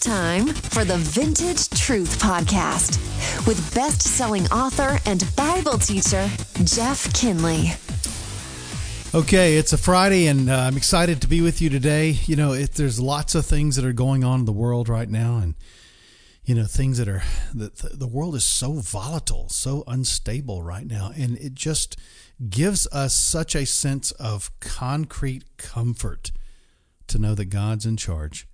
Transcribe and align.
Time 0.00 0.46
for 0.46 0.84
the 0.84 0.96
Vintage 0.96 1.68
Truth 1.70 2.20
Podcast 2.22 2.98
with 3.46 3.74
best 3.74 4.00
selling 4.02 4.46
author 4.46 4.98
and 5.06 5.24
Bible 5.34 5.76
teacher, 5.76 6.28
Jeff 6.62 7.12
Kinley. 7.14 7.72
Okay, 9.12 9.56
it's 9.56 9.72
a 9.72 9.78
Friday, 9.78 10.26
and 10.26 10.48
uh, 10.48 10.56
I'm 10.56 10.76
excited 10.76 11.20
to 11.22 11.26
be 11.26 11.40
with 11.40 11.60
you 11.60 11.68
today. 11.68 12.10
You 12.10 12.36
know, 12.36 12.52
it, 12.52 12.72
there's 12.74 13.00
lots 13.00 13.34
of 13.34 13.44
things 13.44 13.76
that 13.76 13.84
are 13.84 13.92
going 13.92 14.22
on 14.22 14.40
in 14.40 14.44
the 14.44 14.52
world 14.52 14.88
right 14.88 15.08
now, 15.08 15.38
and 15.38 15.54
you 16.44 16.54
know, 16.54 16.64
things 16.64 16.98
that 16.98 17.08
are 17.08 17.22
the 17.52 17.70
the 17.92 18.08
world 18.08 18.34
is 18.34 18.44
so 18.44 18.74
volatile, 18.74 19.48
so 19.48 19.84
unstable 19.86 20.62
right 20.62 20.86
now, 20.86 21.12
and 21.16 21.36
it 21.38 21.54
just 21.54 21.96
gives 22.48 22.86
us 22.88 23.14
such 23.14 23.54
a 23.54 23.66
sense 23.66 24.12
of 24.12 24.50
concrete 24.60 25.44
comfort 25.56 26.30
to 27.08 27.18
know 27.18 27.34
that 27.34 27.46
God's 27.46 27.84
in 27.84 27.96
charge 27.96 28.47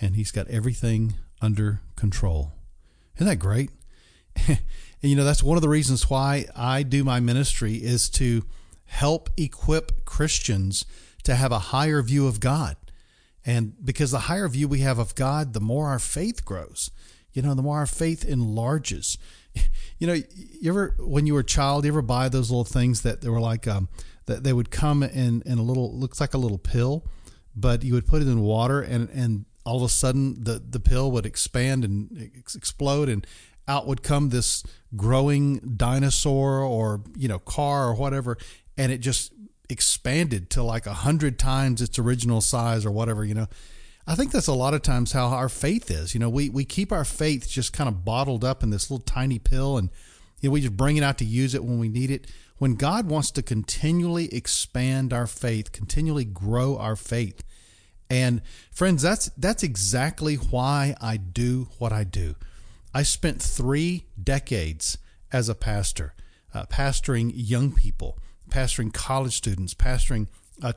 and 0.00 0.16
He's 0.16 0.30
got 0.30 0.48
everything 0.48 1.14
under 1.40 1.80
control. 1.96 2.52
Isn't 3.16 3.26
that 3.26 3.36
great? 3.36 3.70
and 4.48 4.58
you 5.02 5.16
know, 5.16 5.24
that's 5.24 5.42
one 5.42 5.56
of 5.56 5.62
the 5.62 5.68
reasons 5.68 6.08
why 6.08 6.46
I 6.54 6.82
do 6.82 7.04
my 7.04 7.20
ministry 7.20 7.74
is 7.74 8.08
to 8.10 8.44
help 8.84 9.30
equip 9.36 10.04
Christians 10.04 10.84
to 11.24 11.34
have 11.34 11.52
a 11.52 11.58
higher 11.58 12.02
view 12.02 12.26
of 12.26 12.40
God. 12.40 12.76
And 13.44 13.74
because 13.84 14.10
the 14.10 14.20
higher 14.20 14.48
view 14.48 14.68
we 14.68 14.80
have 14.80 14.98
of 14.98 15.14
God, 15.14 15.52
the 15.52 15.60
more 15.60 15.88
our 15.88 15.98
faith 15.98 16.44
grows. 16.44 16.90
You 17.32 17.42
know, 17.42 17.54
the 17.54 17.62
more 17.62 17.78
our 17.78 17.86
faith 17.86 18.24
enlarges. 18.24 19.18
You 20.00 20.06
know, 20.06 20.12
you 20.12 20.70
ever 20.70 20.94
when 21.00 21.26
you 21.26 21.34
were 21.34 21.40
a 21.40 21.44
child, 21.44 21.84
you 21.84 21.90
ever 21.90 22.02
buy 22.02 22.28
those 22.28 22.52
little 22.52 22.64
things 22.64 23.02
that 23.02 23.20
they 23.20 23.28
were 23.28 23.40
like 23.40 23.66
um, 23.66 23.88
that 24.26 24.44
they 24.44 24.52
would 24.52 24.70
come 24.70 25.02
in 25.02 25.42
in 25.44 25.58
a 25.58 25.62
little 25.62 25.92
looks 25.92 26.20
like 26.20 26.34
a 26.34 26.38
little 26.38 26.56
pill, 26.56 27.04
but 27.56 27.82
you 27.82 27.94
would 27.94 28.06
put 28.06 28.22
it 28.22 28.28
in 28.28 28.40
water 28.40 28.80
and 28.80 29.08
and 29.10 29.44
all 29.68 29.76
of 29.76 29.82
a 29.82 29.88
sudden 29.88 30.42
the 30.42 30.58
the 30.58 30.80
pill 30.80 31.12
would 31.12 31.26
expand 31.26 31.84
and 31.84 32.30
explode 32.54 33.08
and 33.08 33.26
out 33.68 33.86
would 33.86 34.02
come 34.02 34.30
this 34.30 34.64
growing 34.96 35.58
dinosaur 35.76 36.60
or 36.60 37.02
you 37.16 37.28
know 37.28 37.38
car 37.38 37.88
or 37.88 37.94
whatever. 37.94 38.38
And 38.78 38.90
it 38.90 38.98
just 38.98 39.32
expanded 39.68 40.48
to 40.50 40.62
like 40.62 40.86
a 40.86 40.94
hundred 40.94 41.38
times 41.38 41.82
its 41.82 41.98
original 41.98 42.40
size 42.40 42.86
or 42.86 42.90
whatever 42.90 43.24
you 43.24 43.34
know. 43.34 43.46
I 44.06 44.14
think 44.14 44.32
that's 44.32 44.46
a 44.46 44.54
lot 44.54 44.72
of 44.72 44.80
times 44.80 45.12
how 45.12 45.26
our 45.26 45.50
faith 45.50 45.90
is. 45.90 46.14
You 46.14 46.20
know 46.20 46.30
we 46.30 46.48
we 46.48 46.64
keep 46.64 46.90
our 46.90 47.04
faith 47.04 47.46
just 47.46 47.74
kind 47.74 47.88
of 47.88 48.04
bottled 48.06 48.44
up 48.44 48.62
in 48.62 48.70
this 48.70 48.90
little 48.90 49.04
tiny 49.04 49.38
pill 49.38 49.76
and 49.76 49.90
you 50.40 50.48
know, 50.48 50.52
we 50.52 50.60
just 50.62 50.76
bring 50.76 50.96
it 50.96 51.02
out 51.02 51.18
to 51.18 51.24
use 51.24 51.54
it 51.54 51.64
when 51.64 51.78
we 51.78 51.90
need 51.90 52.10
it. 52.10 52.26
When 52.56 52.74
god 52.74 53.06
wants 53.06 53.30
to 53.32 53.42
continually 53.42 54.34
expand 54.34 55.12
our 55.12 55.26
faith 55.26 55.72
continually 55.72 56.24
grow 56.24 56.78
our 56.78 56.96
faith 56.96 57.44
and 58.10 58.42
friends, 58.70 59.02
that's 59.02 59.30
that's 59.36 59.62
exactly 59.62 60.36
why 60.36 60.94
I 61.00 61.16
do 61.16 61.68
what 61.78 61.92
I 61.92 62.04
do. 62.04 62.34
I 62.94 63.02
spent 63.02 63.42
three 63.42 64.06
decades 64.22 64.98
as 65.30 65.48
a 65.48 65.54
pastor, 65.54 66.14
uh, 66.54 66.64
pastoring 66.66 67.32
young 67.34 67.72
people, 67.72 68.18
pastoring 68.48 68.92
college 68.92 69.36
students, 69.36 69.74
pastoring 69.74 70.28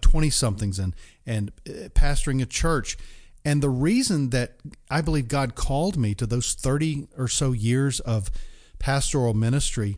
twenty 0.01 0.27
uh, 0.27 0.31
somethings, 0.31 0.77
and 0.77 0.93
and 1.25 1.51
uh, 1.67 1.89
pastoring 1.89 2.41
a 2.41 2.45
church. 2.45 2.97
And 3.43 3.63
the 3.63 3.69
reason 3.69 4.29
that 4.31 4.57
I 4.89 5.01
believe 5.01 5.27
God 5.27 5.55
called 5.55 5.97
me 5.97 6.13
to 6.15 6.25
those 6.25 6.53
thirty 6.53 7.07
or 7.17 7.27
so 7.27 7.53
years 7.53 7.99
of 8.01 8.29
pastoral 8.77 9.33
ministry 9.33 9.97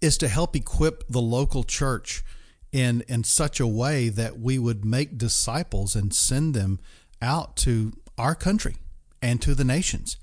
is 0.00 0.16
to 0.18 0.28
help 0.28 0.56
equip 0.56 1.06
the 1.08 1.20
local 1.20 1.62
church 1.62 2.24
in 2.72 3.02
in 3.08 3.24
such 3.24 3.60
a 3.60 3.66
way 3.66 4.08
that 4.08 4.38
we 4.38 4.58
would 4.58 4.84
make 4.84 5.18
disciples 5.18 5.94
and 5.94 6.14
send 6.14 6.54
them 6.54 6.78
out 7.22 7.56
to 7.56 7.92
our 8.18 8.34
country 8.34 8.76
and 9.22 9.40
to 9.42 9.54
the 9.54 9.64
nations. 9.64 10.16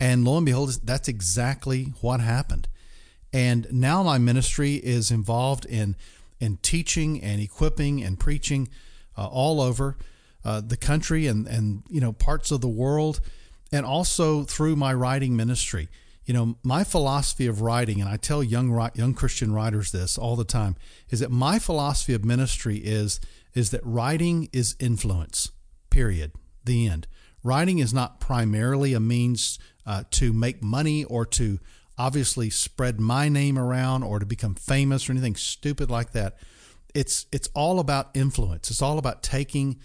And 0.00 0.24
lo 0.24 0.36
and 0.36 0.46
behold, 0.46 0.78
that's 0.84 1.08
exactly 1.08 1.92
what 2.00 2.20
happened. 2.20 2.68
And 3.32 3.66
now 3.72 4.02
my 4.02 4.18
ministry 4.18 4.74
is 4.74 5.10
involved 5.10 5.64
in 5.66 5.96
in 6.40 6.58
teaching 6.58 7.22
and 7.22 7.40
equipping 7.40 8.02
and 8.02 8.18
preaching 8.18 8.68
uh, 9.16 9.26
all 9.26 9.60
over 9.60 9.96
uh, 10.44 10.60
the 10.60 10.76
country 10.76 11.26
and 11.26 11.46
and 11.46 11.82
you 11.88 12.00
know 12.00 12.12
parts 12.12 12.50
of 12.50 12.60
the 12.60 12.68
world, 12.68 13.20
and 13.72 13.84
also 13.84 14.44
through 14.44 14.76
my 14.76 14.94
writing 14.94 15.36
ministry. 15.36 15.88
You 16.28 16.34
know, 16.34 16.58
my 16.62 16.84
philosophy 16.84 17.46
of 17.46 17.62
writing, 17.62 18.02
and 18.02 18.10
I 18.10 18.18
tell 18.18 18.44
young 18.44 18.68
young 18.94 19.14
Christian 19.14 19.50
writers 19.50 19.92
this 19.92 20.18
all 20.18 20.36
the 20.36 20.44
time, 20.44 20.76
is 21.08 21.20
that 21.20 21.30
my 21.30 21.58
philosophy 21.58 22.12
of 22.12 22.22
ministry 22.22 22.76
is 22.76 23.18
is 23.54 23.70
that 23.70 23.80
writing 23.82 24.50
is 24.52 24.76
influence. 24.78 25.50
Period. 25.88 26.32
The 26.66 26.86
end. 26.86 27.06
Writing 27.42 27.78
is 27.78 27.94
not 27.94 28.20
primarily 28.20 28.92
a 28.92 29.00
means 29.00 29.58
uh, 29.86 30.04
to 30.10 30.34
make 30.34 30.62
money 30.62 31.02
or 31.04 31.24
to 31.24 31.60
obviously 31.96 32.50
spread 32.50 33.00
my 33.00 33.30
name 33.30 33.58
around 33.58 34.02
or 34.02 34.18
to 34.18 34.26
become 34.26 34.54
famous 34.54 35.08
or 35.08 35.12
anything 35.12 35.34
stupid 35.34 35.90
like 35.90 36.12
that. 36.12 36.36
It's 36.94 37.24
it's 37.32 37.48
all 37.54 37.80
about 37.80 38.10
influence. 38.12 38.70
It's 38.70 38.82
all 38.82 38.98
about 38.98 39.22
taking 39.22 39.78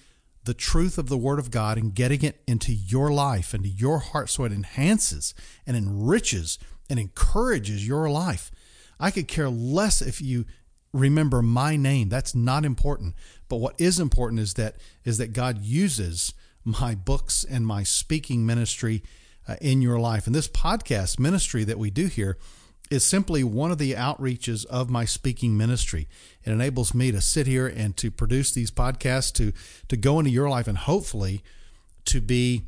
the 0.45 0.53
truth 0.53 0.97
of 0.97 1.07
the 1.07 1.17
Word 1.17 1.39
of 1.39 1.51
God 1.51 1.77
and 1.77 1.93
getting 1.93 2.23
it 2.23 2.41
into 2.47 2.73
your 2.73 3.11
life, 3.11 3.53
into 3.53 3.69
your 3.69 3.99
heart, 3.99 4.29
so 4.29 4.43
it 4.43 4.51
enhances 4.51 5.33
and 5.65 5.77
enriches 5.77 6.59
and 6.89 6.99
encourages 6.99 7.87
your 7.87 8.09
life. 8.09 8.51
I 8.99 9.11
could 9.11 9.27
care 9.27 9.49
less 9.49 10.01
if 10.01 10.21
you 10.21 10.45
remember 10.93 11.41
my 11.41 11.75
name. 11.75 12.09
That's 12.09 12.35
not 12.35 12.65
important. 12.65 13.15
But 13.49 13.57
what 13.57 13.79
is 13.79 13.99
important 13.99 14.41
is 14.41 14.53
that 14.55 14.75
is 15.03 15.17
that 15.17 15.33
God 15.33 15.61
uses 15.63 16.33
my 16.63 16.95
books 16.95 17.43
and 17.43 17.65
my 17.65 17.83
speaking 17.83 18.45
ministry 18.45 19.03
uh, 19.47 19.55
in 19.59 19.81
your 19.81 19.99
life. 19.99 20.25
And 20.27 20.35
this 20.35 20.47
podcast 20.47 21.19
ministry 21.19 21.63
that 21.63 21.79
we 21.79 21.89
do 21.89 22.07
here 22.07 22.37
is 22.93 23.03
simply 23.03 23.43
one 23.43 23.71
of 23.71 23.79
the 23.79 23.93
outreaches 23.93 24.65
of 24.67 24.89
my 24.89 25.03
speaking 25.03 25.57
ministry. 25.57 26.07
It 26.43 26.51
enables 26.51 26.93
me 26.93 27.11
to 27.11 27.21
sit 27.21 27.47
here 27.47 27.67
and 27.67 27.97
to 27.97 28.11
produce 28.11 28.51
these 28.51 28.69
podcasts 28.69 29.33
to 29.33 29.51
to 29.87 29.97
go 29.97 30.19
into 30.19 30.31
your 30.31 30.47
life 30.47 30.67
and 30.67 30.77
hopefully 30.77 31.43
to 32.05 32.21
be 32.21 32.63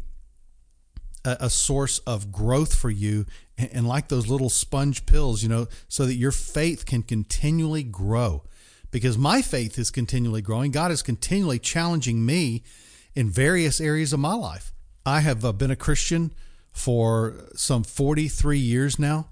a, 1.23 1.37
a 1.41 1.49
source 1.49 1.99
of 1.99 2.31
growth 2.31 2.73
for 2.73 2.89
you 2.89 3.25
and, 3.57 3.69
and 3.71 3.87
like 3.87 4.07
those 4.07 4.27
little 4.27 4.49
sponge 4.49 5.05
pills, 5.05 5.43
you 5.43 5.49
know, 5.49 5.67
so 5.87 6.05
that 6.05 6.15
your 6.15 6.31
faith 6.31 6.85
can 6.85 7.03
continually 7.03 7.83
grow. 7.83 8.43
Because 8.89 9.17
my 9.17 9.41
faith 9.41 9.77
is 9.77 9.91
continually 9.91 10.41
growing. 10.41 10.71
God 10.71 10.89
is 10.89 11.01
continually 11.01 11.59
challenging 11.59 12.25
me 12.25 12.63
in 13.13 13.29
various 13.29 13.81
areas 13.81 14.13
of 14.13 14.19
my 14.19 14.33
life. 14.33 14.71
I 15.05 15.19
have 15.19 15.43
uh, 15.45 15.51
been 15.51 15.71
a 15.71 15.75
Christian 15.75 16.33
for 16.71 17.45
some 17.55 17.83
43 17.83 18.57
years 18.57 18.97
now 18.97 19.27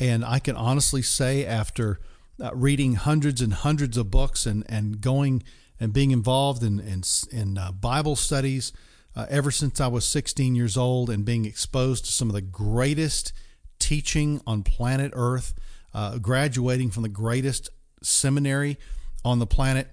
and 0.00 0.24
I 0.24 0.38
can 0.38 0.56
honestly 0.56 1.02
say, 1.02 1.44
after 1.44 2.00
uh, 2.40 2.50
reading 2.54 2.94
hundreds 2.94 3.40
and 3.40 3.52
hundreds 3.52 3.96
of 3.96 4.10
books 4.10 4.46
and, 4.46 4.64
and 4.68 5.00
going 5.00 5.42
and 5.80 5.92
being 5.92 6.10
involved 6.10 6.62
in, 6.62 6.80
in, 6.80 7.02
in 7.30 7.58
uh, 7.58 7.72
Bible 7.72 8.16
studies 8.16 8.72
uh, 9.16 9.26
ever 9.28 9.50
since 9.50 9.80
I 9.80 9.88
was 9.88 10.06
16 10.06 10.54
years 10.54 10.76
old 10.76 11.10
and 11.10 11.24
being 11.24 11.44
exposed 11.44 12.04
to 12.04 12.12
some 12.12 12.28
of 12.28 12.34
the 12.34 12.40
greatest 12.40 13.32
teaching 13.78 14.40
on 14.46 14.62
planet 14.62 15.12
Earth, 15.14 15.54
uh, 15.94 16.18
graduating 16.18 16.90
from 16.90 17.02
the 17.02 17.08
greatest 17.08 17.70
seminary 18.02 18.78
on 19.24 19.38
the 19.38 19.46
planet, 19.46 19.88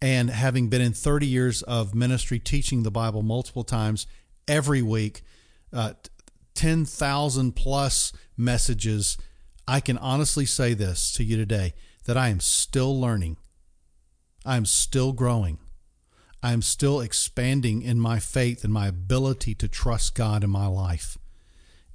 and 0.00 0.30
having 0.30 0.68
been 0.68 0.80
in 0.80 0.92
30 0.92 1.26
years 1.26 1.62
of 1.62 1.94
ministry 1.94 2.38
teaching 2.38 2.82
the 2.82 2.90
Bible 2.90 3.22
multiple 3.22 3.64
times 3.64 4.06
every 4.46 4.82
week, 4.82 5.22
uh, 5.72 5.94
10,000 6.54 7.52
plus 7.56 8.12
messages 8.36 9.16
I 9.66 9.80
can 9.80 9.98
honestly 9.98 10.46
say 10.46 10.74
this 10.74 11.12
to 11.12 11.24
you 11.24 11.36
today 11.36 11.74
that 12.04 12.16
I 12.16 12.28
am 12.28 12.40
still 12.40 12.98
learning. 13.00 13.36
I 14.44 14.56
am 14.56 14.66
still 14.66 15.12
growing. 15.12 15.58
I 16.42 16.52
am 16.52 16.62
still 16.62 17.00
expanding 17.00 17.82
in 17.82 18.00
my 18.00 18.18
faith 18.18 18.64
and 18.64 18.72
my 18.72 18.88
ability 18.88 19.54
to 19.56 19.68
trust 19.68 20.16
God 20.16 20.42
in 20.42 20.50
my 20.50 20.66
life. 20.66 21.16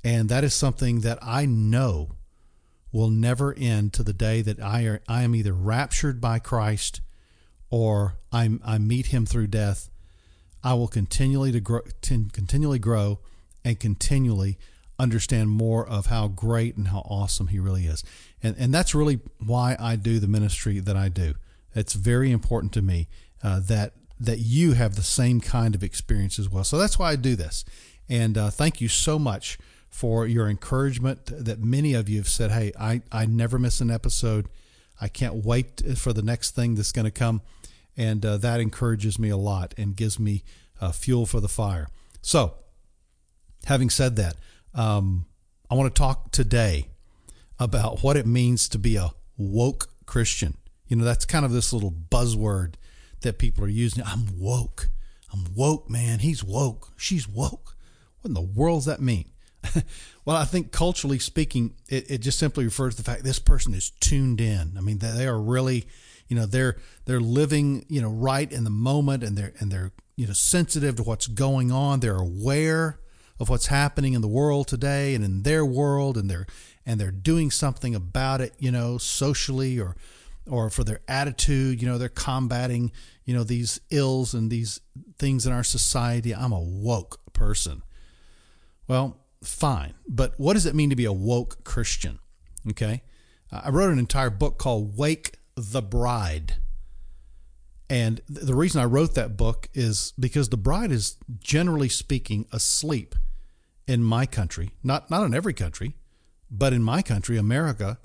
And 0.04 0.30
that 0.30 0.46
is 0.46 0.54
something 0.54 1.02
that 1.02 1.20
I 1.22 1.46
know 1.46 2.16
will 2.94 3.10
never 3.10 3.54
end 3.56 3.92
to 3.94 4.04
the 4.04 4.14
day 4.14 4.42
that 4.42 4.62
I, 4.62 4.84
are, 4.84 5.02
I 5.08 5.24
am 5.24 5.36
either 5.36 5.52
raptured 5.52 6.22
by 6.22 6.40
Christ 6.40 7.02
or 7.70 8.18
I, 8.32 8.50
I 8.64 8.78
meet 8.78 9.08
him 9.08 9.26
through 9.26 9.48
death. 9.48 9.90
I 10.64 10.74
will 10.76 10.88
continually 10.88 11.52
to 11.52 11.60
grow, 11.60 11.82
continually 12.02 12.80
grow 12.80 13.20
and 13.66 13.78
continually 13.78 14.58
understand 15.00 15.50
more 15.50 15.88
of 15.88 16.08
how 16.08 16.28
great 16.28 16.76
and 16.76 16.90
how 16.90 17.00
awesome 17.00 17.48
he 17.48 17.60
really 17.60 17.86
is. 17.86 18.04
And, 18.42 18.56
and 18.58 18.74
that's 18.74 18.96
really 18.96 19.20
why 19.44 19.76
I 19.80 19.96
do 19.96 20.20
the 20.20 20.28
ministry 20.28 20.80
that 20.80 20.96
I 20.96 21.10
do. 21.10 21.36
It's 21.76 21.94
very 21.94 22.32
important 22.32 22.74
to 22.74 22.82
me 22.82 23.08
uh, 23.44 23.60
that 23.62 23.94
that 24.20 24.40
you 24.40 24.74
have 24.74 24.96
the 24.96 25.04
same 25.04 25.40
kind 25.40 25.76
of 25.76 25.84
experience 25.84 26.40
as 26.40 26.50
well. 26.50 26.64
So 26.64 26.78
that's 26.78 26.98
why 26.98 27.12
I 27.12 27.16
do 27.16 27.36
this. 27.36 27.64
And 28.10 28.38
uh, 28.38 28.50
thank 28.50 28.82
you 28.82 28.88
so 28.88 29.20
much 29.20 29.60
for 29.90 30.26
your 30.26 30.50
encouragement 30.50 31.26
that 31.26 31.60
many 31.60 31.94
of 31.94 32.10
you 32.10 32.18
have 32.18 32.28
said, 32.28 32.52
hey, 32.52 32.72
I, 32.80 33.02
I 33.12 33.26
never 33.26 33.60
miss 33.60 33.80
an 33.82 33.92
episode. 33.92 34.48
I 35.00 35.08
can't 35.08 35.46
wait 35.46 35.82
for 35.98 36.14
the 36.14 36.22
next 36.22 36.56
thing 36.56 36.76
that's 36.76 36.92
going 36.92 37.06
to 37.06 37.12
come. 37.12 37.42
And 37.96 38.26
uh, 38.26 38.38
that 38.38 38.60
encourages 38.60 39.18
me 39.18 39.30
a 39.30 39.38
lot 39.38 39.74
and 39.78 39.96
gives 39.96 40.20
me 40.20 40.44
uh, 40.80 40.92
fuel 40.92 41.26
for 41.26 41.40
the 41.40 41.48
fire. 41.48 41.88
So, 42.22 42.56
having 43.66 43.90
said 43.90 44.16
that, 44.18 44.36
um, 44.78 45.26
I 45.70 45.76
want 45.76 45.94
to 45.94 46.00
talk 46.00 46.32
today 46.32 46.88
about 47.60 48.04
what 48.04 48.16
it 48.16 48.26
means 48.26 48.70
to 48.70 48.78
be 48.78 48.96
a 48.96 49.12
woke 49.38 49.90
Christian. 50.06 50.58
You 50.88 50.96
know, 50.96 51.04
that's 51.04 51.26
kind 51.26 51.44
of 51.44 51.52
this 51.52 51.74
little 51.74 51.92
buzzword 51.92 52.76
that 53.22 53.40
people 53.40 53.66
are 53.66 53.70
using. 53.70 54.04
I'm 54.06 54.40
woke. 54.40 54.90
I'm 55.34 55.46
woke, 55.56 55.90
man. 55.90 56.20
He's 56.20 56.44
woke. 56.44 56.94
She's 56.96 57.28
woke. 57.28 57.76
What 58.22 58.30
in 58.30 58.34
the 58.36 58.42
world 58.42 58.80
does 58.80 58.86
that 58.86 59.02
mean? 59.02 59.32
well, 60.26 60.38
I 60.38 60.46
think 60.46 60.72
culturally 60.72 61.20
speaking, 61.20 61.74
it, 61.90 62.10
it 62.10 62.18
just 62.20 62.40
simply 62.40 62.64
refers 62.64 62.96
to 62.96 63.04
the 63.04 63.12
fact 63.12 63.24
this 63.24 63.40
person 63.40 63.74
is 63.74 63.90
tuned 64.00 64.40
in. 64.40 64.76
I 64.78 64.82
mean, 64.82 65.00
they 65.00 65.28
are 65.28 65.40
really, 65.40 65.88
you 66.28 66.36
know, 66.36 66.46
they're 66.46 66.78
they're 67.06 67.20
living, 67.20 67.86
you 67.90 68.02
know, 68.02 68.10
right 68.10 68.50
in 68.50 68.64
the 68.64 68.70
moment, 68.70 69.24
and 69.24 69.36
they're 69.36 69.54
and 69.60 69.72
they're 69.72 69.92
you 70.16 70.28
know 70.28 70.34
sensitive 70.34 70.96
to 70.98 71.04
what's 71.04 71.28
going 71.28 71.72
on. 71.72 72.00
They're 72.00 72.16
aware 72.16 73.00
of 73.40 73.50
what's 73.50 73.68
happening 73.68 74.14
in 74.14 74.22
the 74.22 74.28
world 74.28 74.68
today 74.68 75.14
and 75.16 75.24
in 75.24 75.44
their 75.44 75.66
world, 75.66 76.18
and 76.18 76.30
they're 76.30 76.48
and 76.86 77.00
they're 77.00 77.12
doing 77.12 77.52
something 77.52 77.94
about 77.94 78.42
it, 78.42 78.54
you 78.60 78.72
know, 78.72 78.98
socially 78.98 79.80
or 79.80 79.96
or 80.50 80.70
for 80.70 80.84
their 80.84 81.02
attitude. 81.08 81.82
You 81.82 81.88
know, 81.88 81.98
they're 81.98 82.10
combating, 82.10 82.92
you 83.26 83.34
know, 83.34 83.44
these 83.44 83.80
ills 83.90 84.34
and 84.34 84.50
these 84.50 84.80
things 85.18 85.46
in 85.46 85.52
our 85.52 85.64
society. 85.64 86.34
I'm 86.34 86.54
a 86.54 86.60
woke 86.60 87.20
person. 87.34 87.84
Well, 88.88 89.18
fine. 89.44 89.94
But 90.08 90.34
what 90.38 90.54
does 90.54 90.66
it 90.66 90.76
mean 90.76 90.90
to 90.90 90.96
be 90.96 91.06
a 91.06 91.14
woke 91.14 91.64
Christian? 91.64 92.20
Okay. 92.70 93.04
Uh, 93.52 93.62
I 93.66 93.70
wrote 93.70 93.92
an 93.92 94.00
entire 94.00 94.30
book 94.30 94.58
called 94.58 94.98
Wake 94.98 95.38
the 95.56 95.82
Bride. 95.82 96.56
And 97.90 98.22
the 98.28 98.56
reason 98.56 98.82
I 98.82 98.86
wrote 98.86 99.16
that 99.16 99.38
book 99.38 99.70
is 99.74 100.14
because 100.20 100.50
the 100.50 100.58
bride 100.58 100.92
is 100.92 101.16
generally 101.40 101.88
speaking 101.88 102.46
asleep 102.52 103.16
in 103.88 104.04
my 104.04 104.26
country, 104.26 104.72
not 104.84 105.10
not 105.10 105.24
in 105.24 105.34
every 105.34 105.54
country, 105.54 105.96
but 106.52 106.74
in 106.74 106.84
my 106.84 107.02
country, 107.02 107.38
America, 107.38 107.98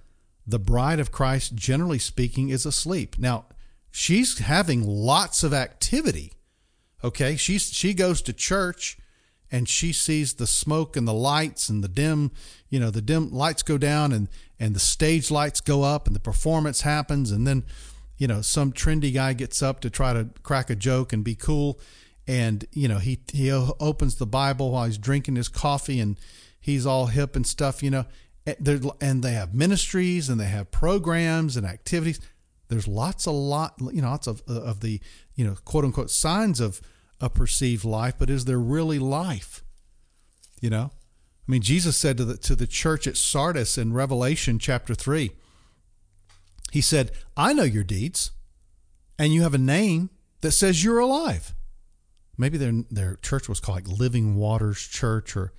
the 0.47 0.59
bride 0.59 1.01
of 1.01 1.13
Christ 1.13 1.55
generally 1.55 1.99
speaking 1.99 2.49
is 2.49 2.65
asleep. 2.65 3.17
Now, 3.19 3.47
she's 3.91 4.39
having 4.39 4.87
lots 4.87 5.43
of 5.45 5.53
activity. 5.53 6.33
Okay? 7.05 7.37
She's 7.37 7.73
she 7.73 7.95
goes 7.95 8.23
to 8.23 8.33
church 8.33 8.99
and 9.51 9.69
she 9.69 9.93
sees 9.93 10.35
the 10.35 10.47
smoke 10.47 10.97
and 10.97 11.07
the 11.07 11.13
lights 11.13 11.69
and 11.69 11.85
the 11.85 11.89
dim, 11.89 12.31
you 12.71 12.81
know, 12.81 12.91
the 12.91 13.03
dim 13.03 13.31
lights 13.31 13.63
go 13.63 13.77
down 13.77 14.13
and 14.13 14.29
and 14.59 14.75
the 14.75 14.81
stage 14.81 15.31
lights 15.31 15.61
go 15.61 15.83
up 15.83 16.07
and 16.07 16.15
the 16.15 16.21
performance 16.21 16.83
happens 16.83 17.31
and 17.33 17.47
then, 17.47 17.65
you 18.17 18.29
know, 18.29 18.41
some 18.41 18.73
trendy 18.73 19.13
guy 19.13 19.33
gets 19.33 19.63
up 19.63 19.81
to 19.81 19.91
try 19.91 20.13
to 20.13 20.29
crack 20.43 20.71
a 20.71 20.77
joke 20.77 21.13
and 21.13 21.25
be 21.25 21.35
cool 21.35 21.81
and 22.27 22.65
you 22.73 22.89
know, 22.89 22.99
he 22.99 23.21
he 23.33 23.51
opens 23.51 24.17
the 24.17 24.27
Bible 24.27 24.71
while 24.71 24.87
he's 24.87 24.99
drinking 24.99 25.37
his 25.37 25.49
coffee 25.49 26.01
and 26.01 26.19
he's 26.61 26.87
all 26.87 27.07
hip 27.07 27.37
and 27.37 27.47
stuff, 27.47 27.83
you 27.83 27.91
know. 27.91 28.05
And 28.45 29.23
they 29.23 29.33
have 29.33 29.55
ministries 29.55 30.29
and 30.29 30.41
they 30.41 30.47
have 30.47 30.71
programs 30.71 31.57
and 31.57 31.65
activities. 31.67 32.21
There's 32.69 32.89
lots 32.89 33.27
a 33.27 33.31
lot, 33.31 33.75
you 33.93 34.03
know, 34.03 34.09
lots 34.09 34.27
of 34.27 34.43
uh, 34.49 34.63
of 34.63 34.81
the, 34.81 35.01
you 35.35 35.45
know, 35.45 35.57
quote 35.65 35.85
unquote 35.85 36.11
signs 36.11 36.61
of 36.61 36.81
a 37.21 37.31
perceived 37.31 37.85
life, 37.85 38.15
but 38.19 38.31
is 38.31 38.45
there 38.45 38.59
really 38.59 38.99
life? 38.99 39.63
You 40.61 40.71
know? 40.71 40.91
I 41.47 41.51
mean, 41.51 41.63
Jesus 41.63 41.97
said 41.97 42.17
to 42.19 42.25
the 42.25 42.37
to 42.39 42.55
the 42.55 42.67
church 42.67 43.07
at 43.07 43.17
Sardis 43.17 43.77
in 43.77 43.93
Revelation 43.93 44.59
chapter 44.59 44.95
3, 44.95 45.33
he 46.73 46.81
said, 46.81 47.11
I 47.37 47.53
know 47.53 47.65
your 47.65 47.85
deeds, 47.85 48.31
and 49.19 49.33
you 49.33 49.43
have 49.43 49.55
a 49.55 49.59
name 49.59 50.11
that 50.41 50.53
says 50.53 50.83
you're 50.83 50.99
alive. 50.99 51.55
Maybe 52.39 52.59
their 52.59 52.73
their 52.91 53.17
church 53.17 53.49
was 53.49 53.61
called 53.61 53.77
like 53.87 53.99
Living 53.99 54.37
Waters 54.37 54.81
Church 54.81 55.37
or 55.37 55.53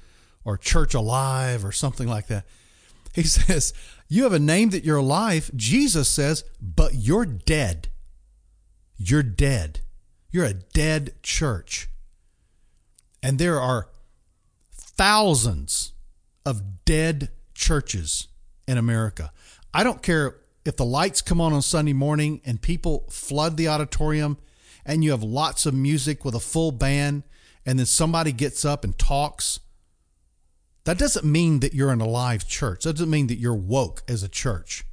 or 0.45 0.57
Church 0.57 0.93
Alive 0.93 1.63
or 1.63 1.71
something 1.71 2.07
like 2.07 2.27
that. 2.27 2.45
He 3.13 3.23
says, 3.23 3.73
You 4.09 4.23
have 4.23 4.33
a 4.33 4.39
name 4.39 4.71
that 4.71 4.83
you're 4.83 4.97
alive. 4.97 5.51
Jesus 5.55 6.09
says, 6.09 6.43
But 6.61 6.95
you're 6.95 7.25
dead. 7.25 7.89
You're 8.97 9.23
dead. 9.23 9.79
You're 10.31 10.45
a 10.45 10.53
dead 10.53 11.13
church. 11.21 11.89
And 13.21 13.39
there 13.39 13.59
are 13.59 13.89
thousands 14.71 15.93
of 16.45 16.85
dead 16.85 17.29
churches 17.53 18.27
in 18.67 18.77
America. 18.77 19.31
I 19.73 19.83
don't 19.83 20.01
care 20.01 20.37
if 20.65 20.77
the 20.77 20.85
lights 20.85 21.21
come 21.21 21.39
on 21.39 21.53
on 21.53 21.61
Sunday 21.61 21.93
morning 21.93 22.41
and 22.45 22.61
people 22.61 23.05
flood 23.09 23.57
the 23.57 23.67
auditorium 23.67 24.37
and 24.85 25.03
you 25.03 25.11
have 25.11 25.23
lots 25.23 25.65
of 25.65 25.73
music 25.73 26.23
with 26.25 26.35
a 26.35 26.39
full 26.39 26.71
band 26.71 27.23
and 27.65 27.79
then 27.79 27.85
somebody 27.85 28.31
gets 28.31 28.65
up 28.65 28.83
and 28.83 28.97
talks. 28.97 29.59
That 30.83 30.97
doesn't 30.97 31.25
mean 31.25 31.61
that 31.61 31.73
you're 31.73 31.91
an 31.91 32.01
alive 32.01 32.47
church. 32.47 32.83
That 32.83 32.93
doesn't 32.93 33.09
mean 33.09 33.27
that 33.27 33.37
you're 33.37 33.55
woke 33.55 34.03
as 34.07 34.21
a 34.21 34.29
church. 34.29 34.83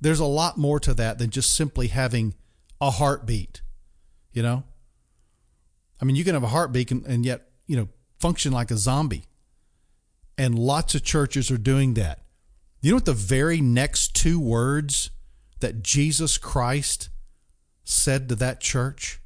There's 0.00 0.20
a 0.20 0.24
lot 0.24 0.58
more 0.58 0.80
to 0.80 0.94
that 0.94 1.18
than 1.18 1.30
just 1.30 1.54
simply 1.54 1.88
having 1.88 2.34
a 2.80 2.90
heartbeat 2.90 3.62
you 4.32 4.42
know? 4.42 4.64
I 6.00 6.04
mean, 6.04 6.16
you 6.16 6.24
can 6.24 6.34
have 6.34 6.42
a 6.42 6.48
heartbeat 6.48 6.90
and, 6.90 7.04
and 7.06 7.24
yet, 7.24 7.48
you 7.66 7.76
know, 7.76 7.88
function 8.18 8.52
like 8.52 8.70
a 8.70 8.76
zombie. 8.76 9.24
And 10.38 10.58
lots 10.58 10.94
of 10.94 11.04
churches 11.04 11.50
are 11.50 11.58
doing 11.58 11.94
that. 11.94 12.20
You 12.80 12.92
know 12.92 12.96
what 12.96 13.04
the 13.04 13.12
very 13.12 13.60
next 13.60 14.14
two 14.14 14.40
words 14.40 15.10
that 15.60 15.82
Jesus 15.82 16.38
Christ 16.38 17.10
said 17.84 18.28
to 18.28 18.34
that 18.36 18.60
church? 18.60 19.20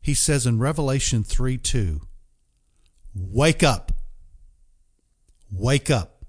He 0.00 0.14
says 0.14 0.46
in 0.46 0.58
Revelation 0.58 1.22
3 1.22 1.58
2, 1.58 2.00
Wake 3.14 3.62
up. 3.62 3.92
Wake 5.50 5.90
up. 5.90 6.24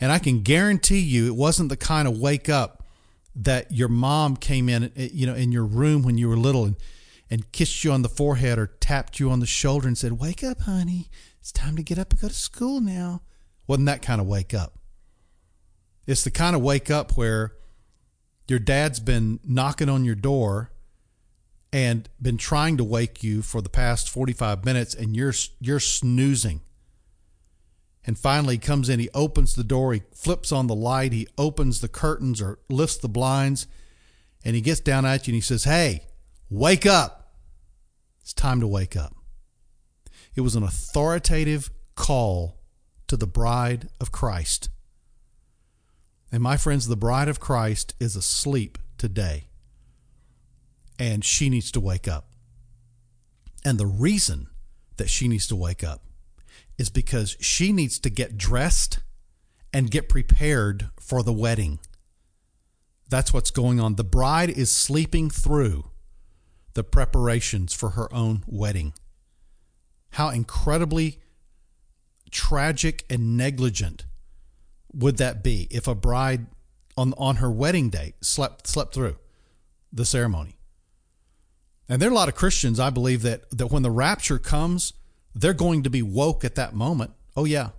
And 0.00 0.10
I 0.10 0.18
can 0.18 0.42
guarantee 0.42 1.00
you 1.00 1.26
it 1.26 1.36
wasn't 1.36 1.68
the 1.68 1.76
kind 1.76 2.08
of 2.08 2.18
wake 2.18 2.48
up 2.48 2.86
that 3.36 3.72
your 3.72 3.88
mom 3.88 4.36
came 4.36 4.68
in, 4.68 4.84
eh, 4.96 5.08
you 5.12 5.26
know, 5.26 5.34
in 5.34 5.52
your 5.52 5.64
room 5.64 6.02
when 6.02 6.18
you 6.18 6.28
were 6.28 6.36
little 6.36 6.64
and, 6.64 6.76
and 7.30 7.50
kissed 7.52 7.84
you 7.84 7.92
on 7.92 8.02
the 8.02 8.08
forehead 8.08 8.58
or 8.58 8.66
tapped 8.66 9.18
you 9.18 9.30
on 9.30 9.40
the 9.40 9.46
shoulder 9.46 9.88
and 9.88 9.98
said, 9.98 10.12
Wake 10.12 10.42
up, 10.42 10.62
honey. 10.62 11.10
It's 11.40 11.52
time 11.52 11.76
to 11.76 11.82
get 11.82 11.98
up 11.98 12.12
and 12.12 12.20
go 12.20 12.28
to 12.28 12.34
school 12.34 12.80
now. 12.80 13.22
Wasn't 13.66 13.86
that 13.86 14.02
kind 14.02 14.20
of 14.20 14.26
wake 14.26 14.54
up. 14.54 14.78
It's 16.06 16.24
the 16.24 16.30
kind 16.30 16.54
of 16.56 16.62
wake 16.62 16.90
up 16.90 17.16
where 17.16 17.52
your 18.48 18.58
dad's 18.58 19.00
been 19.00 19.40
knocking 19.44 19.88
on 19.88 20.04
your 20.04 20.14
door 20.14 20.70
and 21.72 22.08
been 22.20 22.36
trying 22.36 22.76
to 22.76 22.84
wake 22.84 23.22
you 23.22 23.42
for 23.42 23.60
the 23.60 23.68
past 23.68 24.08
45 24.08 24.64
minutes 24.64 24.94
and 24.94 25.16
you're 25.16 25.34
you're 25.60 25.80
snoozing 25.80 26.60
and 28.06 28.18
finally, 28.18 28.56
he 28.56 28.58
comes 28.58 28.88
in, 28.88 29.00
he 29.00 29.08
opens 29.14 29.54
the 29.54 29.64
door, 29.64 29.94
he 29.94 30.02
flips 30.12 30.52
on 30.52 30.66
the 30.66 30.74
light, 30.74 31.12
he 31.12 31.26
opens 31.38 31.80
the 31.80 31.88
curtains 31.88 32.40
or 32.40 32.58
lifts 32.68 32.98
the 32.98 33.08
blinds, 33.08 33.66
and 34.44 34.54
he 34.54 34.60
gets 34.60 34.80
down 34.80 35.06
at 35.06 35.26
you 35.26 35.32
and 35.32 35.36
he 35.36 35.40
says, 35.40 35.64
Hey, 35.64 36.06
wake 36.50 36.84
up. 36.84 37.32
It's 38.20 38.34
time 38.34 38.60
to 38.60 38.66
wake 38.66 38.96
up. 38.96 39.14
It 40.34 40.42
was 40.42 40.54
an 40.54 40.62
authoritative 40.62 41.70
call 41.94 42.60
to 43.06 43.16
the 43.16 43.26
bride 43.26 43.88
of 44.00 44.12
Christ. 44.12 44.68
And 46.34 46.42
my 46.42 46.56
friends, 46.56 46.88
the 46.88 46.96
bride 46.96 47.28
of 47.28 47.38
Christ 47.38 47.94
is 48.00 48.16
asleep 48.16 48.76
today. 48.98 49.44
And 50.98 51.24
she 51.24 51.48
needs 51.48 51.70
to 51.70 51.78
wake 51.78 52.08
up. 52.08 52.26
And 53.64 53.78
the 53.78 53.86
reason 53.86 54.48
that 54.96 55.08
she 55.08 55.28
needs 55.28 55.46
to 55.46 55.54
wake 55.54 55.84
up 55.84 56.02
is 56.76 56.90
because 56.90 57.36
she 57.38 57.70
needs 57.72 58.00
to 58.00 58.10
get 58.10 58.36
dressed 58.36 58.98
and 59.72 59.92
get 59.92 60.08
prepared 60.08 60.90
for 60.98 61.22
the 61.22 61.32
wedding. 61.32 61.78
That's 63.08 63.32
what's 63.32 63.52
going 63.52 63.78
on. 63.78 63.94
The 63.94 64.02
bride 64.02 64.50
is 64.50 64.72
sleeping 64.72 65.30
through 65.30 65.84
the 66.72 66.82
preparations 66.82 67.74
for 67.74 67.90
her 67.90 68.12
own 68.12 68.42
wedding. 68.48 68.92
How 70.10 70.30
incredibly 70.30 71.20
tragic 72.32 73.04
and 73.08 73.36
negligent 73.36 74.06
would 74.94 75.16
that 75.18 75.42
be 75.42 75.66
if 75.70 75.88
a 75.88 75.94
bride 75.94 76.46
on 76.96 77.14
on 77.18 77.36
her 77.36 77.50
wedding 77.50 77.90
day 77.90 78.14
slept 78.20 78.66
slept 78.66 78.94
through 78.94 79.16
the 79.92 80.04
ceremony? 80.04 80.56
And 81.88 82.00
there 82.00 82.08
are 82.08 82.12
a 82.12 82.16
lot 82.16 82.28
of 82.28 82.34
Christians, 82.34 82.80
I 82.80 82.90
believe, 82.90 83.22
that 83.22 83.50
that 83.50 83.68
when 83.68 83.82
the 83.82 83.90
rapture 83.90 84.38
comes, 84.38 84.92
they're 85.34 85.52
going 85.52 85.82
to 85.82 85.90
be 85.90 86.02
woke 86.02 86.44
at 86.44 86.54
that 86.54 86.74
moment. 86.74 87.12
Oh 87.36 87.44
yeah, 87.44 87.70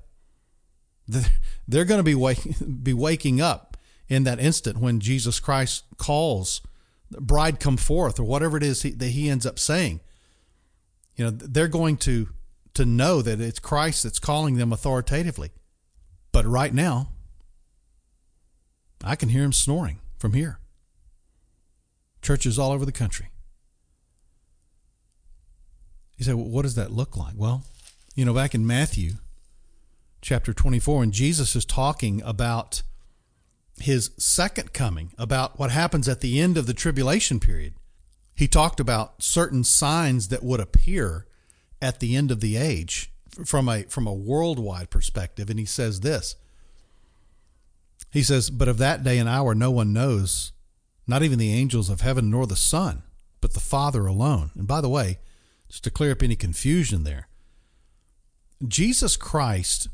they're 1.68 1.86
going 1.86 2.00
to 2.00 2.04
be 2.04 2.16
wake, 2.16 2.44
be 2.84 2.94
waking 2.94 3.42
up 3.42 3.78
in 4.08 4.24
that 4.24 4.40
instant 4.40 4.78
when 4.78 5.00
Jesus 5.00 5.40
Christ 5.40 5.84
calls 5.98 6.62
the 7.10 7.22
bride 7.22 7.60
come 7.60 7.78
forth 7.78 8.20
or 8.20 8.24
whatever 8.24 8.58
it 8.58 8.64
is 8.64 8.82
he, 8.82 8.92
that 8.92 9.10
he 9.10 9.30
ends 9.30 9.46
up 9.46 9.60
saying. 9.60 10.02
You 11.16 11.26
know, 11.26 11.32
they're 11.32 11.68
going 11.68 11.98
to 11.98 12.30
to 12.74 12.86
know 12.86 13.22
that 13.22 13.40
it's 13.40 13.60
Christ 13.60 14.04
that's 14.04 14.20
calling 14.20 14.56
them 14.56 14.74
authoritatively. 14.74 15.52
But 16.36 16.46
right 16.46 16.74
now, 16.74 17.08
I 19.06 19.16
can 19.16 19.30
hear 19.30 19.46
him 19.46 19.54
snoring 19.54 20.02
from 20.18 20.34
here. 20.34 20.60
Churches 22.22 22.60
all 22.60 22.74
over 22.74 22.84
the 22.86 22.92
country. 22.92 23.28
You 26.18 26.26
say, 26.26 26.34
well, 26.34 26.50
what 26.50 26.64
does 26.64 26.76
that 26.76 26.92
look 26.92 27.16
like? 27.16 27.36
Well, 27.38 27.64
you 28.16 28.26
know, 28.26 28.34
back 28.34 28.54
in 28.54 28.68
Matthew 28.68 29.14
chapter 30.22 30.52
24, 30.52 31.04
and 31.04 31.14
Jesus 31.14 31.56
is 31.56 31.64
talking 31.64 32.22
about 32.24 32.82
his 33.80 34.12
second 34.18 34.74
coming, 34.74 35.14
about 35.18 35.58
what 35.58 35.72
happens 35.72 36.10
at 36.10 36.20
the 36.20 36.42
end 36.42 36.58
of 36.58 36.68
the 36.68 36.74
tribulation 36.74 37.40
period. 37.40 37.76
He 38.36 38.50
talked 38.50 38.82
about 38.82 39.24
certain 39.24 39.64
signs 39.64 40.28
that 40.28 40.44
would 40.44 40.60
appear 40.60 41.28
at 41.82 42.02
the 42.02 42.14
end 42.14 42.30
of 42.30 42.42
the 42.42 42.58
age 42.58 43.10
from 43.46 43.68
a 43.68 43.84
from 43.84 44.08
a 44.08 44.14
worldwide 44.14 44.90
perspective 44.90 45.50
and 45.50 45.60
he 45.60 45.66
says 45.66 46.02
this. 46.02 46.36
He 48.12 48.24
says 48.24 48.50
but 48.50 48.68
of 48.68 48.78
that 48.78 49.04
day 49.04 49.18
and 49.18 49.28
hour 49.28 49.54
no 49.54 49.72
one 49.72 49.94
knows 49.94 50.52
not 51.08 51.24
even 51.24 51.38
the 51.38 51.54
angels 51.54 51.90
of 51.90 52.02
heaven 52.02 52.30
nor 52.30 52.48
the 52.48 52.56
son 52.56 53.04
but 53.42 53.54
the 53.54 53.60
father 53.60 54.06
alone. 54.06 54.52
And 54.56 54.68
by 54.68 54.82
the 54.82 54.90
way 54.90 55.20
just 55.68 55.84
to 55.84 55.92
clear 55.92 56.12
up 56.12 56.24
any 56.24 56.36
confusion 56.36 57.04
there 57.04 57.28
jesus 58.66 59.18
christ 59.18 59.90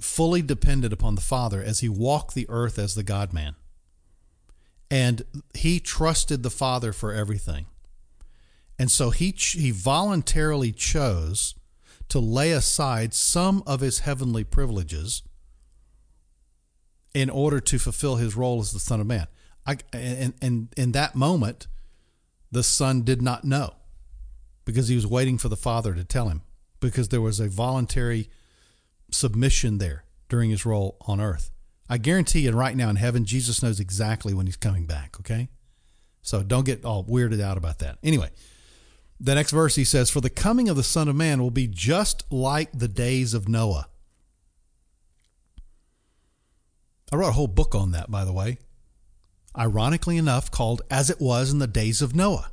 fully 0.00 0.42
depended 0.42 0.92
upon 0.92 1.14
the 1.14 1.20
father 1.20 1.62
as 1.62 1.80
he 1.80 1.88
walked 1.88 2.34
the 2.34 2.46
earth 2.48 2.78
as 2.78 2.94
the 2.94 3.02
god 3.02 3.32
man 3.32 3.56
and 4.90 5.22
he 5.54 5.78
trusted 5.78 6.42
the 6.42 6.50
father 6.50 6.92
for 6.92 7.12
everything. 7.12 7.66
And 8.78 8.90
so 8.90 9.10
he 9.10 9.30
he 9.30 9.70
voluntarily 9.70 10.72
chose 10.72 11.54
to 12.10 12.20
lay 12.20 12.52
aside 12.52 13.14
some 13.14 13.62
of 13.66 13.80
his 13.80 14.00
heavenly 14.00 14.44
privileges 14.44 15.22
in 17.14 17.28
order 17.30 17.60
to 17.60 17.78
fulfill 17.78 18.16
his 18.16 18.36
role 18.36 18.60
as 18.60 18.72
the 18.72 18.80
Son 18.80 19.00
of 19.00 19.06
Man. 19.06 19.26
I, 19.66 19.78
and, 19.92 20.34
and 20.40 20.68
in 20.76 20.92
that 20.92 21.14
moment, 21.14 21.66
the 22.50 22.62
Son 22.62 23.02
did 23.02 23.22
not 23.22 23.44
know 23.44 23.74
because 24.64 24.88
he 24.88 24.94
was 24.94 25.06
waiting 25.06 25.38
for 25.38 25.48
the 25.48 25.56
Father 25.56 25.94
to 25.94 26.04
tell 26.04 26.28
him 26.28 26.42
because 26.80 27.08
there 27.08 27.20
was 27.20 27.40
a 27.40 27.48
voluntary 27.48 28.28
submission 29.10 29.78
there 29.78 30.04
during 30.28 30.50
his 30.50 30.64
role 30.64 30.96
on 31.02 31.20
earth. 31.20 31.50
I 31.88 31.98
guarantee 31.98 32.40
you, 32.40 32.52
right 32.52 32.76
now 32.76 32.88
in 32.88 32.96
heaven, 32.96 33.24
Jesus 33.24 33.62
knows 33.62 33.80
exactly 33.80 34.32
when 34.32 34.46
he's 34.46 34.56
coming 34.56 34.86
back, 34.86 35.18
okay? 35.18 35.48
So 36.22 36.42
don't 36.42 36.64
get 36.64 36.84
all 36.84 37.04
weirded 37.04 37.40
out 37.40 37.56
about 37.58 37.80
that. 37.80 37.98
Anyway, 38.02 38.30
the 39.20 39.34
next 39.34 39.50
verse 39.52 39.74
he 39.74 39.84
says, 39.84 40.08
For 40.08 40.22
the 40.22 40.30
coming 40.30 40.68
of 40.68 40.76
the 40.76 40.82
Son 40.82 41.06
of 41.06 41.14
Man 41.14 41.42
will 41.42 41.50
be 41.50 41.66
just 41.66 42.24
like 42.32 42.70
the 42.72 42.88
days 42.88 43.34
of 43.34 43.48
Noah. 43.48 43.86
I 47.12 47.16
wrote 47.16 47.28
a 47.28 47.32
whole 47.32 47.46
book 47.46 47.74
on 47.74 47.90
that, 47.90 48.10
by 48.10 48.24
the 48.24 48.32
way. 48.32 48.58
Ironically 49.58 50.16
enough, 50.16 50.50
called 50.50 50.82
As 50.90 51.10
It 51.10 51.20
Was 51.20 51.52
in 51.52 51.58
the 51.58 51.66
Days 51.66 52.00
of 52.00 52.14
Noah. 52.14 52.50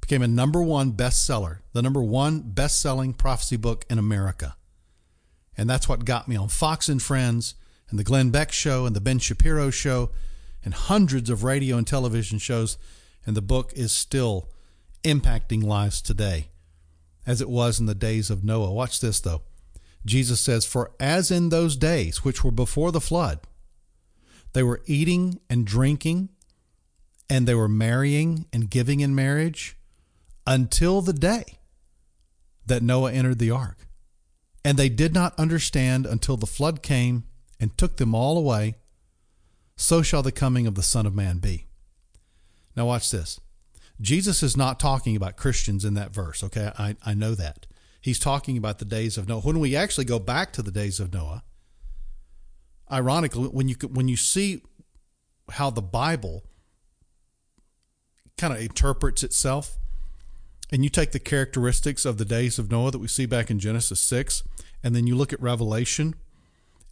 Became 0.00 0.22
a 0.22 0.28
number 0.28 0.62
one 0.62 0.92
bestseller, 0.92 1.58
the 1.72 1.82
number 1.82 2.02
one 2.02 2.40
best 2.40 2.80
selling 2.80 3.12
prophecy 3.12 3.56
book 3.56 3.84
in 3.88 3.98
America. 3.98 4.56
And 5.56 5.70
that's 5.70 5.88
what 5.88 6.04
got 6.04 6.26
me 6.26 6.36
on 6.36 6.48
Fox 6.48 6.88
and 6.88 7.00
Friends 7.00 7.54
and 7.90 7.98
the 7.98 8.04
Glenn 8.04 8.30
Beck 8.30 8.50
Show 8.50 8.86
and 8.86 8.96
the 8.96 9.00
Ben 9.00 9.18
Shapiro 9.18 9.70
Show 9.70 10.10
and 10.64 10.74
hundreds 10.74 11.30
of 11.30 11.44
radio 11.44 11.76
and 11.76 11.86
television 11.86 12.38
shows. 12.38 12.76
And 13.24 13.36
the 13.36 13.42
book 13.42 13.72
is 13.74 13.92
still 13.92 14.48
impacting 15.04 15.62
lives 15.62 16.02
today 16.02 16.48
as 17.26 17.40
it 17.40 17.48
was 17.48 17.78
in 17.80 17.86
the 17.86 17.94
days 17.94 18.30
of 18.30 18.44
Noah. 18.44 18.72
Watch 18.72 19.00
this, 19.00 19.20
though. 19.20 19.42
Jesus 20.04 20.40
says, 20.40 20.66
For 20.66 20.92
as 21.00 21.30
in 21.30 21.48
those 21.48 21.76
days 21.76 22.24
which 22.24 22.44
were 22.44 22.50
before 22.50 22.92
the 22.92 23.00
flood, 23.00 23.40
they 24.52 24.62
were 24.62 24.82
eating 24.86 25.40
and 25.48 25.66
drinking, 25.66 26.28
and 27.28 27.46
they 27.46 27.54
were 27.54 27.68
marrying 27.68 28.46
and 28.52 28.70
giving 28.70 29.00
in 29.00 29.14
marriage 29.14 29.76
until 30.46 31.00
the 31.00 31.12
day 31.12 31.58
that 32.66 32.82
Noah 32.82 33.12
entered 33.12 33.38
the 33.38 33.50
ark. 33.50 33.86
And 34.64 34.78
they 34.78 34.88
did 34.88 35.12
not 35.12 35.38
understand 35.38 36.06
until 36.06 36.36
the 36.36 36.46
flood 36.46 36.82
came 36.82 37.24
and 37.60 37.76
took 37.76 37.96
them 37.96 38.14
all 38.14 38.38
away. 38.38 38.76
So 39.76 40.02
shall 40.02 40.22
the 40.22 40.32
coming 40.32 40.66
of 40.66 40.74
the 40.74 40.82
Son 40.82 41.06
of 41.06 41.14
Man 41.14 41.38
be. 41.38 41.66
Now, 42.76 42.86
watch 42.86 43.10
this. 43.10 43.40
Jesus 44.00 44.42
is 44.42 44.56
not 44.56 44.80
talking 44.80 45.16
about 45.16 45.36
Christians 45.36 45.84
in 45.84 45.94
that 45.94 46.12
verse, 46.12 46.42
okay? 46.42 46.72
I, 46.78 46.96
I 47.04 47.14
know 47.14 47.34
that. 47.34 47.66
He's 48.00 48.18
talking 48.18 48.58
about 48.58 48.78
the 48.78 48.84
days 48.84 49.16
of 49.16 49.28
Noah. 49.28 49.40
When 49.40 49.60
we 49.60 49.76
actually 49.76 50.04
go 50.04 50.18
back 50.18 50.52
to 50.54 50.62
the 50.62 50.70
days 50.70 51.00
of 51.00 51.12
Noah, 51.12 51.42
ironically, 52.90 53.46
when 53.48 53.68
you 53.68 53.76
when 53.90 54.08
you 54.08 54.16
see 54.16 54.62
how 55.52 55.70
the 55.70 55.80
Bible 55.80 56.44
kind 58.36 58.52
of 58.52 58.60
interprets 58.60 59.22
itself, 59.22 59.78
and 60.70 60.82
you 60.82 60.90
take 60.90 61.12
the 61.12 61.18
characteristics 61.18 62.04
of 62.04 62.18
the 62.18 62.24
days 62.24 62.58
of 62.58 62.70
Noah 62.70 62.90
that 62.90 62.98
we 62.98 63.08
see 63.08 63.26
back 63.26 63.50
in 63.50 63.58
Genesis 63.58 64.00
6, 64.00 64.42
and 64.82 64.94
then 64.94 65.06
you 65.06 65.14
look 65.14 65.32
at 65.32 65.40
Revelation 65.40 66.14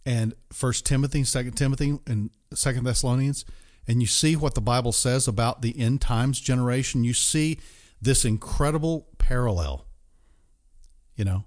and 0.05 0.33
First 0.51 0.85
Timothy, 0.85 1.23
Second 1.23 1.53
Timothy, 1.53 1.99
and 2.07 2.29
Second 2.53 2.85
Thessalonians, 2.85 3.45
and 3.87 4.01
you 4.01 4.07
see 4.07 4.35
what 4.35 4.55
the 4.55 4.61
Bible 4.61 4.91
says 4.91 5.27
about 5.27 5.61
the 5.61 5.77
end 5.79 6.01
times 6.01 6.39
generation, 6.39 7.03
you 7.03 7.13
see 7.13 7.59
this 8.01 8.25
incredible 8.25 9.07
parallel, 9.17 9.85
you 11.15 11.25
know, 11.25 11.45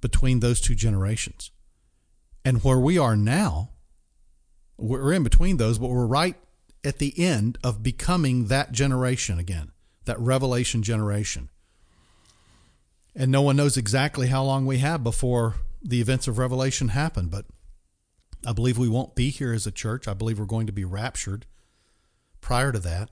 between 0.00 0.40
those 0.40 0.60
two 0.60 0.74
generations. 0.74 1.50
And 2.44 2.64
where 2.64 2.78
we 2.78 2.98
are 2.98 3.16
now, 3.16 3.70
we're 4.76 5.12
in 5.12 5.22
between 5.22 5.58
those, 5.58 5.78
but 5.78 5.90
we're 5.90 6.06
right 6.06 6.36
at 6.82 6.98
the 6.98 7.12
end 7.18 7.58
of 7.62 7.82
becoming 7.82 8.46
that 8.46 8.72
generation 8.72 9.38
again, 9.38 9.72
that 10.06 10.18
revelation 10.18 10.82
generation. 10.82 11.50
And 13.14 13.30
no 13.30 13.42
one 13.42 13.56
knows 13.56 13.76
exactly 13.76 14.28
how 14.28 14.44
long 14.44 14.66
we 14.66 14.78
have 14.78 15.04
before 15.04 15.56
the 15.82 16.00
events 16.00 16.28
of 16.28 16.38
Revelation 16.38 16.88
happen, 16.88 17.26
but 17.26 17.44
I 18.46 18.52
believe 18.52 18.78
we 18.78 18.88
won't 18.88 19.14
be 19.14 19.30
here 19.30 19.52
as 19.52 19.66
a 19.66 19.72
church. 19.72 20.06
I 20.06 20.14
believe 20.14 20.38
we're 20.38 20.46
going 20.46 20.66
to 20.66 20.72
be 20.72 20.84
raptured 20.84 21.46
prior 22.40 22.72
to 22.72 22.78
that. 22.80 23.10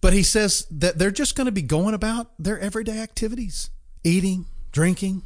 But 0.00 0.12
he 0.12 0.22
says 0.22 0.66
that 0.70 0.98
they're 0.98 1.10
just 1.10 1.36
going 1.36 1.46
to 1.46 1.52
be 1.52 1.62
going 1.62 1.94
about 1.94 2.32
their 2.38 2.58
everyday 2.58 2.98
activities 2.98 3.70
eating, 4.04 4.46
drinking, 4.72 5.22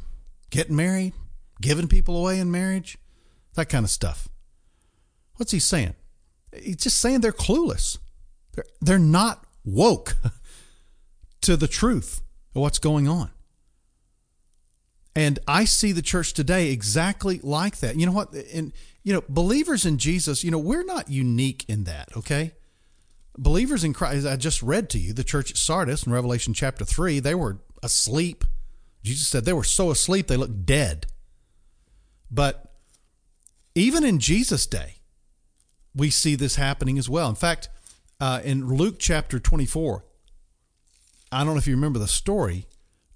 getting 0.51 0.75
married, 0.75 1.13
giving 1.61 1.87
people 1.87 2.15
away 2.15 2.39
in 2.39 2.51
marriage, 2.51 2.97
that 3.55 3.69
kind 3.69 3.83
of 3.83 3.89
stuff. 3.89 4.27
What's 5.37 5.51
he 5.51 5.59
saying? 5.59 5.95
He's 6.55 6.77
just 6.77 6.99
saying 6.99 7.21
they're 7.21 7.31
clueless. 7.31 7.97
They're, 8.53 8.65
they're 8.79 8.99
not 8.99 9.43
woke 9.65 10.15
to 11.41 11.57
the 11.57 11.67
truth 11.67 12.21
of 12.55 12.61
what's 12.61 12.79
going 12.79 13.07
on. 13.07 13.31
And 15.17 15.39
I 15.47 15.65
see 15.65 15.93
the 15.93 16.03
church 16.03 16.33
today 16.33 16.69
exactly 16.69 17.39
like 17.41 17.77
that. 17.77 17.95
You 17.95 18.05
know 18.05 18.11
what? 18.11 18.33
And 18.53 18.71
you 19.03 19.13
know, 19.13 19.23
believers 19.27 19.83
in 19.83 19.97
Jesus, 19.97 20.43
you 20.43 20.51
know, 20.51 20.59
we're 20.59 20.83
not 20.83 21.09
unique 21.09 21.65
in 21.67 21.85
that, 21.85 22.09
okay? 22.15 22.51
Believers 23.35 23.83
in 23.83 23.93
Christ, 23.93 24.27
I 24.27 24.35
just 24.35 24.61
read 24.61 24.91
to 24.91 24.99
you 24.99 25.13
the 25.13 25.23
church 25.23 25.49
at 25.49 25.57
Sardis 25.57 26.05
in 26.05 26.11
Revelation 26.11 26.53
chapter 26.53 26.85
3, 26.85 27.19
they 27.19 27.33
were 27.33 27.57
asleep. 27.81 28.45
Jesus 29.01 29.27
said 29.27 29.43
they 29.43 29.53
were 29.53 29.63
so 29.63 29.89
asleep 29.89 30.27
they 30.27 30.37
looked 30.37 30.67
dead. 30.67 31.07
But 32.29 32.75
even 33.73 34.03
in 34.03 34.19
Jesus' 34.19 34.67
day, 34.67 34.97
we 35.95 36.11
see 36.11 36.35
this 36.35 36.57
happening 36.57 36.99
as 36.99 37.09
well. 37.09 37.27
In 37.27 37.35
fact, 37.35 37.69
uh, 38.19 38.41
in 38.43 38.67
Luke 38.67 38.97
chapter 38.99 39.39
24, 39.39 40.05
I 41.31 41.43
don't 41.43 41.53
know 41.53 41.59
if 41.59 41.65
you 41.65 41.73
remember 41.73 41.97
the 41.97 42.07
story, 42.07 42.67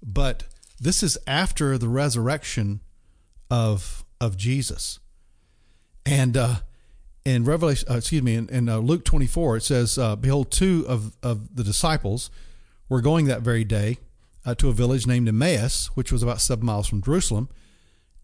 but 0.02 0.44
this 0.82 1.02
is 1.02 1.16
after 1.26 1.78
the 1.78 1.88
resurrection 1.88 2.80
of 3.50 4.04
of 4.20 4.36
Jesus. 4.36 4.98
And 6.04 6.36
uh, 6.36 6.56
in 7.24 7.44
Revelation, 7.44 7.88
uh, 7.90 7.96
excuse 7.96 8.22
me, 8.22 8.34
in, 8.34 8.48
in 8.48 8.68
uh, 8.68 8.78
Luke 8.78 9.04
24, 9.04 9.58
it 9.58 9.62
says, 9.62 9.98
uh, 9.98 10.16
Behold, 10.16 10.50
two 10.50 10.84
of, 10.88 11.16
of 11.22 11.54
the 11.56 11.64
disciples 11.64 12.30
were 12.88 13.00
going 13.00 13.26
that 13.26 13.42
very 13.42 13.64
day 13.64 13.98
uh, 14.44 14.54
to 14.56 14.68
a 14.68 14.72
village 14.72 15.06
named 15.06 15.28
Emmaus, 15.28 15.86
which 15.94 16.10
was 16.10 16.22
about 16.22 16.40
seven 16.40 16.66
miles 16.66 16.88
from 16.88 17.02
Jerusalem. 17.02 17.48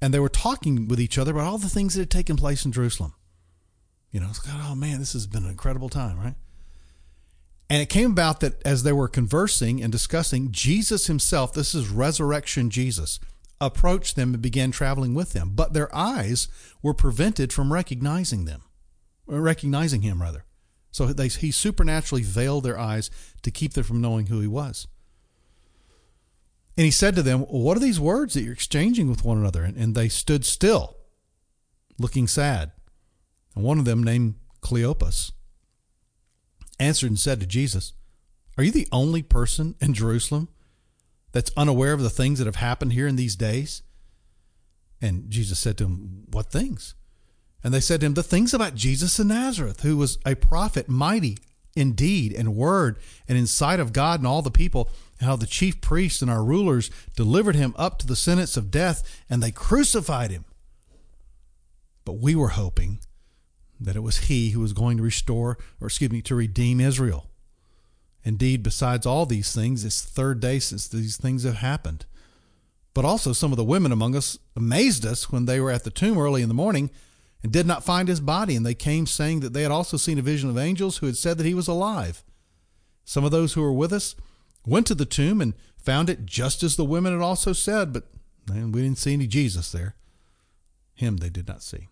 And 0.00 0.12
they 0.12 0.20
were 0.20 0.28
talking 0.28 0.88
with 0.88 1.00
each 1.00 1.18
other 1.18 1.32
about 1.32 1.46
all 1.46 1.58
the 1.58 1.68
things 1.68 1.94
that 1.94 2.00
had 2.00 2.10
taken 2.10 2.36
place 2.36 2.64
in 2.64 2.72
Jerusalem. 2.72 3.14
You 4.10 4.20
know, 4.20 4.28
it's 4.30 4.44
like, 4.46 4.56
oh 4.64 4.74
man, 4.74 4.98
this 4.98 5.12
has 5.12 5.26
been 5.26 5.44
an 5.44 5.50
incredible 5.50 5.88
time, 5.88 6.18
right? 6.18 6.34
And 7.70 7.82
it 7.82 7.90
came 7.90 8.10
about 8.10 8.40
that 8.40 8.62
as 8.64 8.82
they 8.82 8.92
were 8.92 9.08
conversing 9.08 9.82
and 9.82 9.92
discussing, 9.92 10.50
Jesus 10.50 11.06
himself, 11.06 11.52
this 11.52 11.74
is 11.74 11.88
resurrection 11.88 12.70
Jesus, 12.70 13.20
approached 13.60 14.16
them 14.16 14.32
and 14.32 14.42
began 14.42 14.70
traveling 14.70 15.14
with 15.14 15.32
them. 15.34 15.52
But 15.54 15.74
their 15.74 15.94
eyes 15.94 16.48
were 16.82 16.94
prevented 16.94 17.52
from 17.52 17.72
recognizing 17.72 18.46
them, 18.46 18.62
recognizing 19.26 20.00
him, 20.00 20.22
rather. 20.22 20.44
So 20.90 21.06
they, 21.06 21.28
he 21.28 21.50
supernaturally 21.50 22.22
veiled 22.22 22.64
their 22.64 22.78
eyes 22.78 23.10
to 23.42 23.50
keep 23.50 23.74
them 23.74 23.84
from 23.84 24.00
knowing 24.00 24.26
who 24.26 24.40
he 24.40 24.46
was. 24.46 24.86
And 26.78 26.84
he 26.84 26.90
said 26.90 27.14
to 27.16 27.22
them, 27.22 27.40
What 27.40 27.76
are 27.76 27.80
these 27.80 28.00
words 28.00 28.34
that 28.34 28.42
you're 28.42 28.52
exchanging 28.52 29.10
with 29.10 29.24
one 29.24 29.36
another? 29.36 29.62
And, 29.64 29.76
and 29.76 29.94
they 29.94 30.08
stood 30.08 30.44
still, 30.44 30.96
looking 31.98 32.26
sad. 32.26 32.72
And 33.54 33.64
one 33.64 33.78
of 33.78 33.84
them, 33.84 34.02
named 34.02 34.36
Cleopas, 34.62 35.32
answered 36.78 37.10
and 37.10 37.18
said 37.18 37.40
to 37.40 37.46
Jesus, 37.46 37.92
Are 38.56 38.64
you 38.64 38.70
the 38.70 38.88
only 38.92 39.22
person 39.22 39.74
in 39.80 39.94
Jerusalem 39.94 40.48
that's 41.32 41.50
unaware 41.56 41.92
of 41.92 42.02
the 42.02 42.10
things 42.10 42.38
that 42.38 42.46
have 42.46 42.56
happened 42.56 42.92
here 42.92 43.06
in 43.06 43.16
these 43.16 43.36
days? 43.36 43.82
And 45.00 45.30
Jesus 45.30 45.58
said 45.58 45.78
to 45.78 45.84
him, 45.84 46.24
What 46.30 46.50
things? 46.50 46.94
And 47.62 47.74
they 47.74 47.80
said 47.80 48.00
to 48.00 48.06
him, 48.06 48.14
The 48.14 48.22
things 48.22 48.54
about 48.54 48.74
Jesus 48.74 49.18
of 49.18 49.26
Nazareth, 49.26 49.80
who 49.80 49.96
was 49.96 50.18
a 50.24 50.34
prophet, 50.34 50.88
mighty 50.88 51.38
in 51.74 51.92
deed 51.92 52.32
and 52.32 52.56
word, 52.56 52.98
and 53.28 53.38
in 53.38 53.46
sight 53.46 53.78
of 53.80 53.92
God 53.92 54.20
and 54.20 54.26
all 54.26 54.42
the 54.42 54.50
people, 54.50 54.90
and 55.18 55.28
how 55.28 55.36
the 55.36 55.46
chief 55.46 55.80
priests 55.80 56.22
and 56.22 56.30
our 56.30 56.42
rulers 56.42 56.90
delivered 57.14 57.54
him 57.54 57.74
up 57.76 57.98
to 57.98 58.06
the 58.06 58.16
sentence 58.16 58.56
of 58.56 58.70
death, 58.70 59.22
and 59.30 59.42
they 59.42 59.50
crucified 59.50 60.30
him. 60.30 60.44
But 62.04 62.18
we 62.18 62.34
were 62.34 62.48
hoping 62.48 62.98
that 63.80 63.96
it 63.96 64.02
was 64.02 64.18
he 64.18 64.50
who 64.50 64.60
was 64.60 64.72
going 64.72 64.96
to 64.96 65.02
restore, 65.02 65.58
or 65.80 65.86
excuse 65.86 66.10
me, 66.10 66.22
to 66.22 66.34
redeem 66.34 66.80
Israel. 66.80 67.30
Indeed, 68.24 68.62
besides 68.62 69.06
all 69.06 69.26
these 69.26 69.54
things, 69.54 69.84
it's 69.84 70.02
the 70.02 70.10
third 70.10 70.40
day 70.40 70.58
since 70.58 70.88
these 70.88 71.16
things 71.16 71.44
have 71.44 71.56
happened. 71.56 72.04
But 72.94 73.04
also, 73.04 73.32
some 73.32 73.52
of 73.52 73.56
the 73.56 73.64
women 73.64 73.92
among 73.92 74.16
us 74.16 74.38
amazed 74.56 75.06
us 75.06 75.30
when 75.30 75.44
they 75.44 75.60
were 75.60 75.70
at 75.70 75.84
the 75.84 75.90
tomb 75.90 76.18
early 76.18 76.42
in 76.42 76.48
the 76.48 76.54
morning 76.54 76.90
and 77.42 77.52
did 77.52 77.66
not 77.66 77.84
find 77.84 78.08
his 78.08 78.20
body. 78.20 78.56
And 78.56 78.66
they 78.66 78.74
came 78.74 79.06
saying 79.06 79.40
that 79.40 79.52
they 79.52 79.62
had 79.62 79.70
also 79.70 79.96
seen 79.96 80.18
a 80.18 80.22
vision 80.22 80.50
of 80.50 80.58
angels 80.58 80.98
who 80.98 81.06
had 81.06 81.16
said 81.16 81.38
that 81.38 81.46
he 81.46 81.54
was 81.54 81.68
alive. 81.68 82.24
Some 83.04 83.24
of 83.24 83.30
those 83.30 83.52
who 83.52 83.62
were 83.62 83.72
with 83.72 83.92
us 83.92 84.16
went 84.66 84.86
to 84.88 84.94
the 84.94 85.06
tomb 85.06 85.40
and 85.40 85.54
found 85.76 86.10
it 86.10 86.26
just 86.26 86.62
as 86.62 86.76
the 86.76 86.84
women 86.84 87.12
had 87.12 87.22
also 87.22 87.52
said, 87.52 87.92
but 87.92 88.08
we 88.48 88.82
didn't 88.82 88.98
see 88.98 89.12
any 89.12 89.26
Jesus 89.26 89.70
there. 89.70 89.94
Him 90.94 91.18
they 91.18 91.30
did 91.30 91.46
not 91.46 91.62
see. 91.62 91.88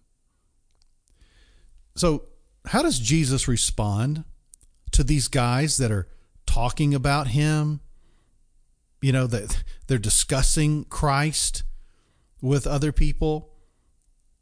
So, 1.97 2.25
how 2.67 2.83
does 2.83 2.99
Jesus 2.99 3.49
respond 3.49 4.25
to 4.93 5.03
these 5.03 5.29
guys 5.29 5.79
that 5.79 5.91
are 5.91 6.09
talking 6.45 6.95
about 6.95 7.29
him? 7.29 7.81
You 9.01 9.13
know, 9.13 9.27
that 9.27 9.65
they're 9.87 9.99
discussing 9.99 10.85
Christ 10.85 11.65
with 12.41 12.67
other 12.67 12.93
people. 12.93 13.51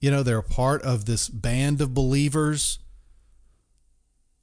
You 0.00 0.10
know, 0.10 0.22
they're 0.22 0.38
a 0.38 0.42
part 0.42 0.82
of 0.82 1.04
this 1.04 1.28
band 1.28 1.80
of 1.80 1.94
believers. 1.94 2.80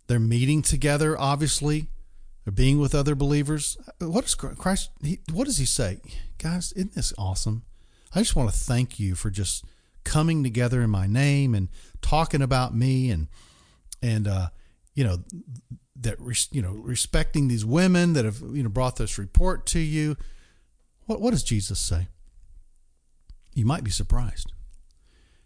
They're 0.08 0.20
meeting 0.20 0.62
together, 0.62 1.20
obviously. 1.20 1.88
They're 2.46 2.52
being 2.52 2.80
with 2.80 2.96
other 2.96 3.16
believers. 3.16 3.78
What 4.00 4.22
does 4.22 4.36
Christ, 4.36 4.90
what 5.32 5.46
does 5.46 5.58
he 5.58 5.66
say? 5.66 6.00
Guys, 6.38 6.72
isn't 6.74 6.96
this 6.96 7.14
awesome? 7.18 7.64
I 8.16 8.20
just 8.20 8.36
want 8.36 8.52
to 8.52 8.58
thank 8.58 9.00
you 9.00 9.16
for 9.16 9.30
just 9.30 9.64
coming 10.04 10.44
together 10.44 10.82
in 10.82 10.90
my 10.90 11.08
name 11.08 11.54
and 11.54 11.70
talking 12.02 12.42
about 12.42 12.76
me 12.76 13.10
and, 13.10 13.28
and, 14.02 14.28
uh, 14.28 14.50
you 14.94 15.04
know, 15.04 15.18
that, 16.00 16.18
you 16.52 16.62
know, 16.62 16.72
respecting 16.72 17.48
these 17.48 17.66
women 17.66 18.14
that 18.14 18.26
have, 18.26 18.42
you 18.54 18.64
know, 18.64 18.70
brought 18.70 18.96
this 18.96 19.18
report 19.18 19.66
to 19.68 19.80
you. 19.80 20.18
What, 21.06 21.22
what 21.22 21.32
does 21.32 21.44
Jesus 21.44 21.80
say? 21.80 22.08
You 23.54 23.66
might 23.66 23.84
be 23.84 23.92
surprised. 23.92 24.52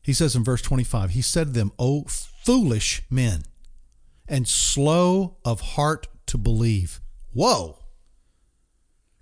He 0.02 0.14
says 0.14 0.36
in 0.36 0.44
verse 0.44 0.62
25, 0.62 1.12
He 1.12 1.22
said 1.22 1.48
to 1.48 1.54
them, 1.54 1.72
O 1.80 2.04
foolish 2.04 3.02
men, 3.10 3.44
and 4.28 4.48
slow 4.48 5.38
of 5.44 5.62
heart 5.62 6.08
to 6.28 6.38
believe. 6.38 7.02
Whoa! 7.34 7.80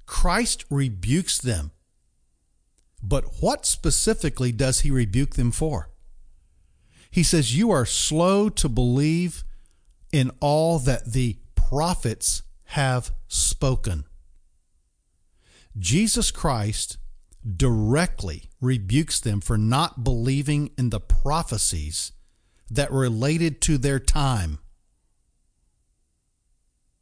Christ 0.05 0.65
rebukes 0.69 1.37
them. 1.37 1.71
But 3.01 3.41
what 3.41 3.65
specifically 3.65 4.51
does 4.51 4.81
he 4.81 4.91
rebuke 4.91 5.35
them 5.35 5.51
for? 5.51 5.89
He 7.13 7.21
says, 7.21 7.55
You 7.55 7.69
are 7.69 7.85
slow 7.85 8.49
to 8.49 8.67
believe 8.67 9.43
in 10.11 10.31
all 10.39 10.79
that 10.79 11.13
the 11.13 11.37
prophets 11.53 12.41
have 12.69 13.11
spoken. 13.27 14.05
Jesus 15.77 16.31
Christ 16.31 16.97
directly 17.55 18.49
rebukes 18.59 19.19
them 19.19 19.41
for 19.41 19.59
not 19.59 20.03
believing 20.03 20.71
in 20.75 20.89
the 20.89 20.99
prophecies 20.99 22.13
that 22.71 22.91
related 22.91 23.61
to 23.61 23.77
their 23.77 23.99
time 23.99 24.57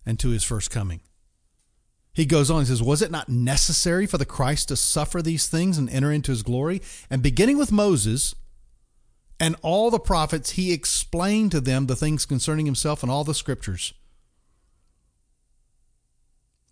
and 0.06 0.19
to 0.19 0.32
his 0.32 0.43
first 0.43 0.69
coming. 0.69 1.00
He 2.12 2.26
goes 2.26 2.52
on, 2.52 2.63
he 2.63 2.65
says, 2.65 2.84
Was 2.84 3.02
it 3.02 3.12
not 3.12 3.30
necessary 3.30 4.06
for 4.06 4.17
the 4.17 4.26
Christ 4.26 4.67
to 4.67 4.76
suffer 4.76 5.21
these 5.21 5.47
things 5.47 5.78
and 5.78 5.89
enter 5.89 6.12
into 6.12 6.32
his 6.32 6.43
glory? 6.43 6.82
And 7.10 7.24
beginning 7.24 7.58
with 7.58 7.71
Moses 7.71 8.36
and 9.41 9.56
all 9.63 9.89
the 9.89 9.99
prophets, 9.99 10.51
he 10.51 10.71
explained 10.71 11.51
to 11.51 11.60
them 11.60 11.88
the 11.88 11.95
things 11.95 12.27
concerning 12.27 12.67
himself 12.67 13.01
and 13.01 13.12
all 13.12 13.23
the 13.23 13.34
scriptures. 13.34 13.91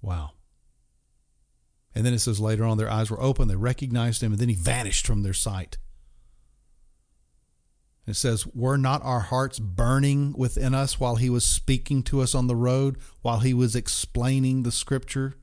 Wow. 0.04 0.34
And 1.96 2.06
then 2.06 2.14
it 2.14 2.20
says 2.20 2.40
later 2.40 2.64
on, 2.64 2.78
their 2.78 2.92
eyes 2.92 3.10
were 3.10 3.20
open, 3.20 3.48
they 3.48 3.56
recognized 3.56 4.22
him, 4.22 4.34
and 4.34 4.40
then 4.40 4.50
he 4.50 4.56
vanished 4.56 5.08
from 5.08 5.24
their 5.24 5.34
sight. 5.34 5.80
It 8.06 8.16
says, 8.16 8.46
Were 8.46 8.78
not 8.78 9.04
our 9.04 9.22
hearts 9.22 9.58
burning 9.58 10.36
within 10.38 10.76
us 10.76 11.00
while 11.00 11.16
he 11.16 11.30
was 11.30 11.44
speaking 11.44 12.04
to 12.04 12.22
us 12.22 12.36
on 12.36 12.46
the 12.46 12.56
road, 12.56 12.98
while 13.24 13.40
he 13.40 13.54
was 13.54 13.76
explaining 13.76 14.62
the 14.62 14.72
scripture, 14.72 15.34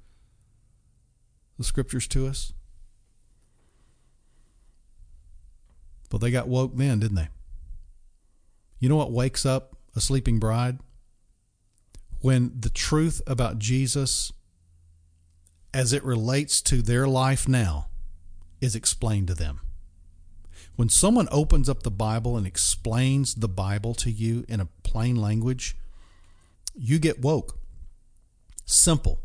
the 1.58 1.64
scriptures 1.64 2.06
to 2.06 2.28
us? 2.28 2.52
But 6.08 6.20
they 6.20 6.30
got 6.30 6.48
woke 6.48 6.76
then, 6.76 7.00
didn't 7.00 7.16
they? 7.16 7.28
You 8.78 8.88
know 8.88 8.96
what 8.96 9.12
wakes 9.12 9.44
up 9.44 9.76
a 9.94 10.00
sleeping 10.00 10.38
bride? 10.38 10.78
When 12.20 12.52
the 12.58 12.70
truth 12.70 13.22
about 13.26 13.58
Jesus 13.58 14.32
as 15.72 15.92
it 15.92 16.04
relates 16.04 16.62
to 16.62 16.80
their 16.82 17.06
life 17.06 17.48
now 17.48 17.88
is 18.60 18.74
explained 18.74 19.28
to 19.28 19.34
them. 19.34 19.60
When 20.76 20.88
someone 20.88 21.28
opens 21.30 21.68
up 21.68 21.82
the 21.82 21.90
Bible 21.90 22.36
and 22.36 22.46
explains 22.46 23.34
the 23.34 23.48
Bible 23.48 23.94
to 23.94 24.10
you 24.10 24.44
in 24.48 24.60
a 24.60 24.68
plain 24.82 25.16
language, 25.16 25.76
you 26.74 26.98
get 26.98 27.20
woke. 27.20 27.58
Simple. 28.64 29.20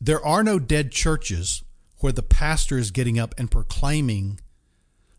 There 0.00 0.24
are 0.24 0.42
no 0.42 0.58
dead 0.58 0.90
churches 0.90 1.62
where 1.98 2.12
the 2.12 2.22
pastor 2.22 2.78
is 2.78 2.90
getting 2.90 3.18
up 3.18 3.34
and 3.38 3.50
proclaiming 3.50 4.40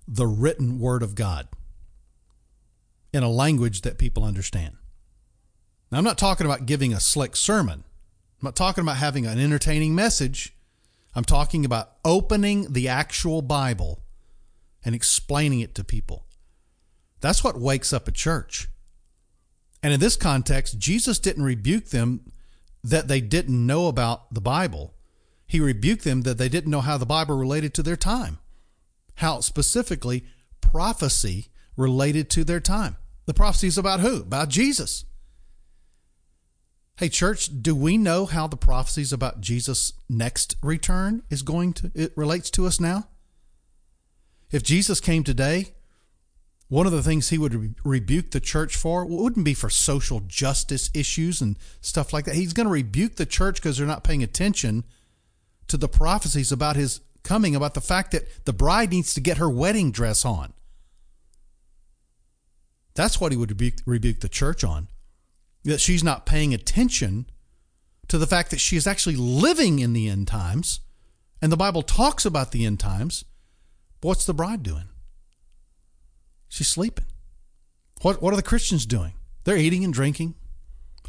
the 0.08 0.28
written 0.28 0.80
word 0.80 1.04
of 1.04 1.16
God 1.16 1.48
in 3.12 3.24
a 3.24 3.30
language 3.30 3.82
that 3.82 3.98
people 3.98 4.24
understand. 4.24 4.76
Now, 5.92 6.00
I'm 6.00 6.04
not 6.04 6.18
talking 6.18 6.46
about 6.46 6.66
giving 6.66 6.94
a 6.94 7.00
slick 7.00 7.36
sermon. 7.36 7.84
I'm 7.84 8.46
not 8.46 8.56
talking 8.56 8.82
about 8.82 8.98
having 8.98 9.26
an 9.26 9.40
entertaining 9.40 9.94
message. 9.94 10.54
I'm 11.16 11.24
talking 11.24 11.64
about 11.64 11.92
opening 12.04 12.74
the 12.74 12.88
actual 12.88 13.42
Bible 13.42 14.04
and 14.84 14.96
explaining 14.96 15.60
it 15.60 15.76
to 15.76 15.84
people. 15.84 16.26
That's 17.22 17.44
what 17.44 17.60
wakes 17.60 17.94
up 17.94 18.08
a 18.08 18.12
church. 18.12 18.68
And 19.84 19.94
in 19.94 20.00
this 20.00 20.16
context, 20.16 20.80
Jesus 20.80 21.20
didn't 21.20 21.44
rebuke 21.44 21.90
them 21.90 22.32
that 22.84 23.08
they 23.08 23.22
didn't 23.22 23.66
know 23.66 23.88
about 23.88 24.34
the 24.34 24.42
Bible. 24.42 24.94
He 25.46 25.60
rebuked 25.60 26.04
them 26.04 26.24
that 26.24 26.38
they 26.38 26.50
didn't 26.50 26.72
know 26.72 26.82
how 26.82 26.98
the 26.98 27.06
Bible 27.06 27.38
related 27.38 27.74
to 27.76 27.84
their 27.84 27.96
time, 27.96 28.40
how 29.16 29.40
specifically 29.42 30.26
prophecy 30.62 31.48
related 31.78 32.30
to 32.32 32.44
their 32.44 32.60
time. 32.60 32.98
The 33.26 33.34
prophecies 33.34 33.78
about 33.78 34.02
who? 34.02 34.22
About 34.22 34.50
Jesus. 34.50 35.06
Hey, 36.98 37.10
church, 37.10 37.50
do 37.62 37.74
we 37.74 37.98
know 37.98 38.26
how 38.26 38.48
the 38.48 38.58
prophecies 38.58 39.12
about 39.12 39.42
Jesus' 39.42 39.94
next 40.08 40.56
return 40.62 41.24
is 41.30 41.42
going 41.42 41.74
to, 41.74 41.92
it 41.96 42.14
relates 42.16 42.50
to 42.52 42.68
us 42.68 42.80
now? 42.80 43.08
If 44.52 44.62
Jesus 44.62 45.00
came 45.00 45.24
today, 45.24 45.74
one 46.68 46.86
of 46.86 46.92
the 46.92 47.02
things 47.02 47.30
he 47.30 47.38
would 47.38 47.56
re- 47.56 47.74
rebuke 47.84 48.32
the 48.32 48.40
church 48.40 48.76
for 48.76 49.06
wouldn't 49.06 49.46
be 49.46 49.56
for 49.56 49.70
social 49.70 50.20
justice 50.22 50.92
issues 50.94 51.42
and 51.42 51.58
stuff 51.82 52.14
like 52.14 52.26
that. 52.26 52.36
He's 52.36 52.54
going 52.54 52.68
to 52.68 52.74
rebuke 52.74 53.16
the 53.16 53.26
church 53.26 53.56
because 53.56 53.78
they're 53.78 53.88
not 53.88 54.04
paying 54.04 54.24
attention 54.24 54.84
to 55.68 55.78
the 55.78 55.90
prophecies 55.90 56.52
about 56.52 56.76
his 56.76 57.02
coming, 57.24 57.56
about 57.56 57.74
the 57.74 57.82
fact 57.82 58.12
that 58.12 58.46
the 58.46 58.54
bride 58.54 58.92
needs 58.92 59.14
to 59.14 59.22
get 59.22 59.38
her 59.38 59.50
wedding 59.50 59.92
dress 59.92 60.26
on. 60.26 60.54
That's 62.96 63.20
what 63.20 63.32
he 63.32 63.38
would 63.38 63.50
rebuke, 63.50 63.76
rebuke 63.86 64.20
the 64.20 64.30
church 64.30 64.64
on 64.64 64.88
that 65.64 65.82
she's 65.82 66.04
not 66.04 66.26
paying 66.26 66.54
attention 66.54 67.26
to 68.08 68.18
the 68.18 68.28
fact 68.28 68.52
that 68.52 68.60
she 68.60 68.76
is 68.76 68.86
actually 68.86 69.16
living 69.16 69.80
in 69.80 69.94
the 69.94 70.10
end 70.10 70.28
times. 70.28 70.82
And 71.42 71.52
the 71.52 71.58
Bible 71.58 71.82
talks 71.82 72.26
about 72.26 72.52
the 72.52 72.66
end 72.66 72.80
times. 72.80 73.26
But 74.02 74.10
what's 74.10 74.26
the 74.26 74.34
bride 74.34 74.64
doing? 74.64 74.90
She's 76.50 76.68
sleeping. 76.68 77.06
What 78.02 78.22
what 78.22 78.34
are 78.34 78.38
the 78.38 78.44
Christians 78.44 78.86
doing? 78.86 79.14
They're 79.44 79.58
eating 79.58 79.84
and 79.84 79.94
drinking. 79.94 80.36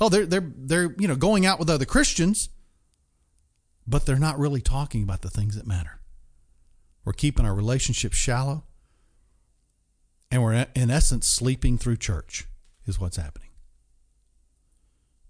Oh, 0.00 0.08
they're 0.08 0.26
they're 0.26 0.52
they're 0.56 0.94
you 0.98 1.08
know 1.08 1.16
going 1.16 1.44
out 1.44 1.58
with 1.58 1.68
other 1.68 1.84
Christians, 1.84 2.48
but 3.86 4.06
they're 4.06 4.16
not 4.16 4.38
really 4.38 4.60
talking 4.60 5.02
about 5.02 5.22
the 5.22 5.30
things 5.30 5.56
that 5.56 5.66
matter. 5.66 6.00
We're 7.04 7.12
keeping 7.12 7.44
our 7.44 7.54
relationship 7.54 8.12
shallow, 8.12 8.64
and 10.30 10.42
we're 10.42 10.66
in 10.74 10.90
essence 10.90 11.26
sleeping 11.26 11.78
through 11.78 11.96
church, 11.96 12.46
is 12.86 12.98
what's 12.98 13.16
happening. 13.16 13.48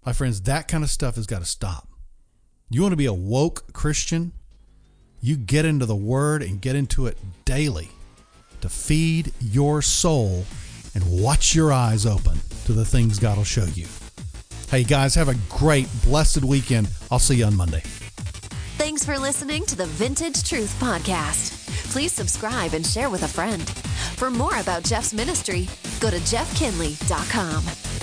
My 0.05 0.13
friends, 0.13 0.41
that 0.41 0.67
kind 0.67 0.83
of 0.83 0.89
stuff 0.89 1.15
has 1.15 1.25
got 1.25 1.39
to 1.39 1.45
stop. 1.45 1.89
You 2.69 2.81
want 2.81 2.93
to 2.93 2.97
be 2.97 3.05
a 3.05 3.13
woke 3.13 3.73
Christian? 3.73 4.31
You 5.19 5.35
get 5.35 5.65
into 5.65 5.85
the 5.85 5.95
Word 5.95 6.43
and 6.43 6.61
get 6.61 6.75
into 6.75 7.07
it 7.07 7.17
daily 7.43 7.89
to 8.61 8.69
feed 8.69 9.33
your 9.39 9.81
soul 9.81 10.45
and 10.93 11.21
watch 11.21 11.55
your 11.55 11.73
eyes 11.73 12.05
open 12.05 12.39
to 12.65 12.73
the 12.73 12.85
things 12.85 13.19
God 13.19 13.37
will 13.37 13.43
show 13.43 13.65
you. 13.65 13.87
Hey, 14.69 14.83
guys, 14.83 15.13
have 15.15 15.29
a 15.29 15.35
great, 15.49 15.87
blessed 16.03 16.43
weekend. 16.43 16.89
I'll 17.11 17.19
see 17.19 17.35
you 17.35 17.45
on 17.45 17.55
Monday. 17.55 17.81
Thanks 18.77 19.05
for 19.05 19.17
listening 19.17 19.65
to 19.65 19.75
the 19.75 19.85
Vintage 19.85 20.43
Truth 20.43 20.75
Podcast. 20.79 21.64
Please 21.95 22.11
subscribe 22.11 22.73
and 22.73 22.85
share 22.85 23.09
with 23.09 23.23
a 23.23 23.27
friend. 23.29 23.69
For 24.17 24.29
more 24.29 24.59
about 24.59 24.83
Jeff's 24.83 25.13
ministry, 25.13 25.69
go 26.01 26.09
to 26.09 26.17
jeffkinley.com. 26.17 27.94